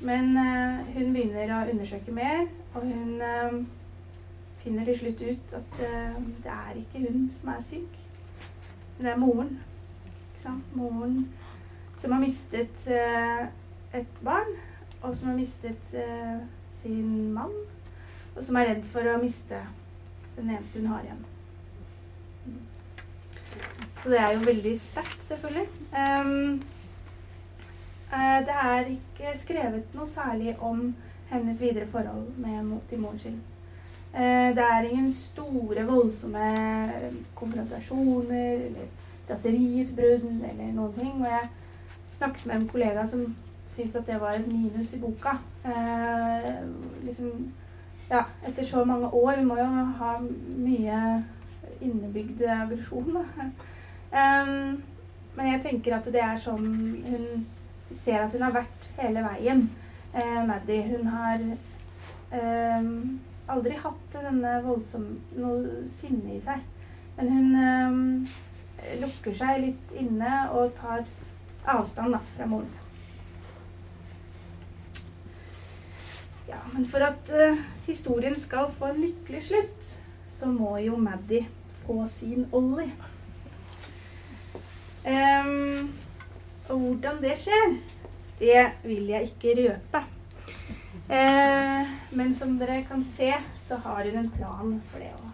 Men 0.00 0.36
uh, 0.36 0.84
hun 0.94 1.12
begynner 1.14 1.52
å 1.56 1.62
undersøke 1.70 2.12
mer, 2.12 2.44
og 2.74 2.84
hun 2.84 3.22
uh, 3.22 3.54
finner 4.60 4.88
til 4.88 4.98
slutt 5.00 5.22
ut 5.24 5.54
at 5.56 5.78
uh, 5.80 6.18
det 6.44 6.52
er 6.52 6.80
ikke 6.82 7.04
hun 7.06 7.30
som 7.38 7.52
er 7.54 7.62
syk. 7.64 7.98
Det 9.00 9.10
er 9.12 9.20
moren. 9.20 9.56
Moren 10.76 11.16
som 11.98 12.12
har 12.12 12.20
mistet 12.22 12.84
et 12.86 14.20
barn, 14.22 14.52
og 15.00 15.16
som 15.16 15.32
har 15.32 15.38
mistet 15.40 15.88
sin 16.78 17.32
mann, 17.34 17.56
og 18.36 18.44
som 18.44 18.60
er 18.60 18.68
redd 18.70 18.84
for 18.92 19.10
å 19.10 19.16
miste 19.18 19.58
den 20.36 20.52
eneste 20.52 20.78
hun 20.78 20.92
har 20.92 21.02
igjen. 21.08 21.24
Så 24.02 24.12
det 24.12 24.20
er 24.22 24.36
jo 24.36 24.44
veldig 24.46 24.74
sterkt, 24.78 25.22
selvfølgelig. 25.24 25.66
Um, 25.90 26.60
det 28.10 28.54
er 28.62 28.90
ikke 28.92 29.32
skrevet 29.38 29.94
noe 29.94 30.06
særlig 30.06 30.56
om 30.62 30.94
hennes 31.30 31.60
videre 31.60 31.86
forhold 31.86 32.36
med, 32.36 32.80
til 32.88 33.00
moren 33.00 33.18
sin. 33.18 33.40
Uh, 34.14 34.20
det 34.56 34.58
er 34.58 34.80
ingen 34.80 35.12
store, 35.12 35.86
voldsomme 35.86 36.54
konfrontasjoner 37.34 38.52
eller 38.52 38.86
raseriutbrudd 39.30 40.24
eller 40.50 40.72
noen 40.72 40.92
ting. 40.92 41.12
Og 41.20 41.26
jeg 41.26 41.48
snakket 42.18 42.46
med 42.46 42.56
en 42.56 42.68
kollega 42.68 43.06
som 43.06 43.36
syntes 43.74 43.96
at 43.96 44.06
det 44.06 44.20
var 44.20 44.28
et 44.28 44.52
minus 44.52 44.92
i 44.92 45.00
boka. 45.00 45.36
Uh, 45.64 47.04
liksom, 47.04 47.52
ja, 48.10 48.22
etter 48.48 48.64
så 48.64 48.84
mange 48.84 49.06
år. 49.06 49.42
Må 49.44 49.58
jo 49.58 49.64
ha 49.98 50.16
mye 50.56 51.24
innebygd 51.80 52.42
aggresjon, 52.42 53.16
da. 53.18 53.50
Men 55.36 55.52
jeg 55.52 55.60
tenker 55.60 55.98
at 55.98 56.06
det 56.08 56.22
er 56.24 56.38
sånn 56.40 56.68
hun 57.04 57.24
ser 57.94 58.24
at 58.24 58.32
hun 58.34 58.42
har 58.42 58.54
vært 58.56 58.88
hele 58.98 59.22
veien. 59.26 59.62
Eh, 60.14 60.40
Maddie. 60.48 60.82
Hun 60.90 61.06
har 61.12 61.44
eh, 62.32 62.88
aldri 63.48 63.76
hatt 63.82 64.16
denne 64.16 64.56
voldsomme 64.64 65.40
noe 65.40 65.84
sinne 65.98 66.38
i 66.38 66.40
seg. 66.44 66.64
Men 67.16 67.30
hun 67.32 67.60
eh, 67.60 68.98
lukker 69.02 69.36
seg 69.36 69.62
litt 69.62 69.94
inne 69.96 70.32
og 70.52 70.74
tar 70.80 71.06
avstand 71.66 72.14
da, 72.14 72.22
fra 72.36 72.48
moren. 72.50 72.74
Ja, 76.46 76.60
men 76.72 76.86
for 76.88 77.02
at 77.02 77.30
eh, 77.34 77.58
historien 77.88 78.36
skal 78.38 78.70
få 78.70 78.92
en 78.92 79.00
lykkelig 79.02 79.42
slutt, 79.48 79.94
så 80.30 80.46
må 80.50 80.76
jo 80.78 80.96
Maddie 80.96 81.48
få 81.86 82.04
sin 82.10 82.46
Ollie. 82.54 82.92
Um, 85.06 85.90
og 86.68 86.78
hvordan 86.78 87.22
det 87.22 87.38
skjer, 87.38 87.76
det 88.38 88.62
vil 88.84 89.06
jeg 89.06 89.22
ikke 89.22 89.54
røpe. 89.62 90.02
Eh, 91.08 91.88
men 92.18 92.34
som 92.34 92.56
dere 92.58 92.82
kan 92.88 93.04
se, 93.16 93.34
så 93.58 93.76
har 93.76 94.04
hun 94.04 94.18
en 94.18 94.30
plan 94.30 94.72
for 94.90 94.98
det 94.98 95.12
òg. 95.14 95.28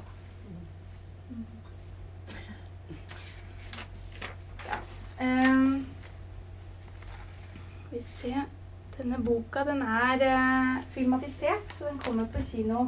Ja. 4.66 4.80
Um, 5.22 5.86
vi 7.92 8.02
ser 8.02 8.44
Denne 8.98 9.16
boka 9.24 9.64
den 9.64 9.80
er 9.82 10.20
eh, 10.20 10.84
filmatisert, 10.92 11.72
så 11.78 11.88
den 11.88 11.98
kommer 11.98 12.26
på 12.28 12.42
kino 12.44 12.80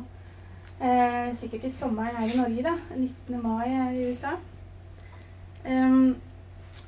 uh, 0.80 1.36
sikkert 1.36 1.64
i 1.64 1.70
sommeren 1.72 2.16
her 2.16 2.28
i 2.28 2.36
Norge. 2.36 2.62
da, 2.62 2.74
19. 2.96 3.42
mai 3.42 3.68
her 3.68 3.90
i 3.90 4.10
USA. 4.10 4.36
Um, 5.64 6.20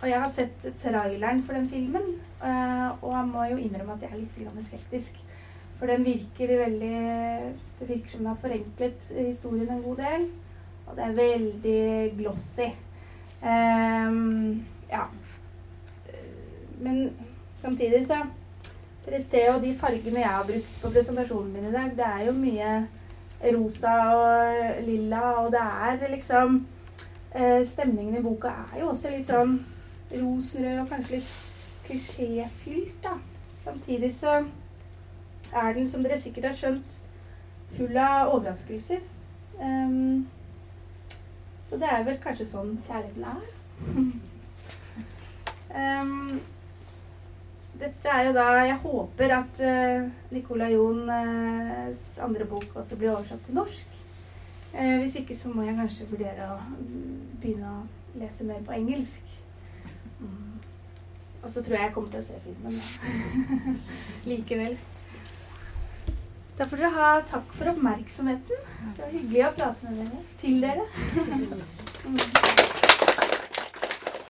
og 0.03 0.09
jeg 0.09 0.18
har 0.20 0.31
sett 0.31 0.66
traileren 0.83 1.42
for 1.46 1.57
den 1.57 1.68
filmen, 1.70 2.09
uh, 2.42 2.90
og 3.03 3.12
jeg 3.12 3.29
må 3.31 3.44
jo 3.51 3.61
innrømme 3.62 3.94
at 3.94 4.03
jeg 4.03 4.12
er 4.12 4.22
litt 4.22 4.66
skeptisk. 4.66 5.20
For 5.77 5.87
den 5.87 6.05
virker 6.05 6.53
veldig 6.64 6.99
Det 7.79 7.88
virker 7.88 8.11
som 8.11 8.20
den 8.20 8.27
har 8.31 8.38
forenklet 8.40 9.11
historien 9.12 9.68
en 9.68 9.83
god 9.83 9.96
del. 9.96 10.27
Og 10.87 10.96
det 10.96 11.05
er 11.05 11.12
veldig 11.12 12.12
glossy. 12.18 12.70
Um, 13.42 14.64
ja. 14.90 15.05
Men 16.81 17.16
samtidig 17.61 18.07
så 18.07 18.25
Dere 19.07 19.22
ser 19.22 19.53
jo 19.53 19.61
de 19.62 19.77
fargene 19.79 20.18
jeg 20.18 20.29
har 20.29 20.46
brukt 20.46 20.79
på 20.83 20.90
presentasjonen 20.90 21.53
min 21.53 21.68
i 21.68 21.72
dag. 21.72 21.92
Det 21.94 22.07
er 22.07 22.25
jo 22.27 22.33
mye 22.33 22.70
rosa 23.55 23.92
og 24.16 24.83
lilla, 24.83 25.20
og 25.44 25.53
det 25.53 25.61
er 25.61 26.11
liksom 26.11 26.66
eh, 27.35 27.66
Stemningen 27.68 28.16
i 28.18 28.22
boka 28.22 28.49
er 28.49 28.81
jo 28.81 28.88
også 28.88 29.12
litt 29.12 29.29
sånn 29.29 29.61
rosenrød 30.12 30.81
og 30.81 30.88
kanskje 30.90 31.16
litt 31.16 31.35
klisjéfylt. 31.87 33.11
Samtidig 33.64 34.14
så 34.14 34.45
er 35.53 35.73
den, 35.73 35.90
som 35.90 36.03
dere 36.03 36.19
sikkert 36.21 36.51
har 36.51 36.59
skjønt, 36.59 36.99
full 37.77 37.97
av 37.99 38.33
overraskelser. 38.35 39.03
Um, 39.61 40.27
så 41.69 41.79
det 41.81 41.88
er 41.90 42.05
vel 42.07 42.19
kanskje 42.23 42.47
sånn 42.47 42.77
kjærligheten 42.87 43.25
er. 43.31 43.47
um, 46.03 46.37
dette 47.81 48.09
er 48.09 48.29
jo 48.29 48.33
da 48.33 48.47
Jeg 48.64 48.79
håper 48.83 49.35
at 49.37 49.61
uh, 49.61 50.07
Nicola 50.33 50.69
Jons 50.73 51.11
uh, 51.11 52.25
andre 52.25 52.47
bok 52.49 52.71
også 52.75 52.97
blir 52.97 53.12
oversatt 53.14 53.42
til 53.47 53.59
norsk. 53.59 53.99
Uh, 54.77 54.99
hvis 55.03 55.19
ikke 55.21 55.37
så 55.37 55.51
må 55.53 55.66
jeg 55.66 55.77
kanskje 55.79 56.09
vurdere 56.11 56.53
å 56.55 56.61
begynne 57.40 57.73
å 57.73 58.21
lese 58.21 58.47
mer 58.47 58.62
på 58.64 58.77
engelsk. 58.77 59.36
Mm. 60.20 60.52
Og 61.42 61.50
så 61.50 61.62
tror 61.62 61.76
jeg 61.76 61.85
jeg 61.87 61.94
kommer 61.94 62.11
til 62.11 62.20
å 62.20 62.24
se 62.26 62.33
filmen 62.44 62.72
likevel. 64.31 64.79
Da 66.57 66.64
får 66.64 66.76
dere 66.81 66.96
ha 66.96 67.09
takk 67.29 67.48
for 67.59 67.66
oppmerksomheten. 67.74 68.57
Det 68.96 69.02
var 69.05 69.12
hyggelig 69.12 69.42
å 69.50 69.57
prate 69.61 69.83
med 69.92 69.96
dere. 70.02 70.18
Til 70.40 70.55
dere. 70.64 70.85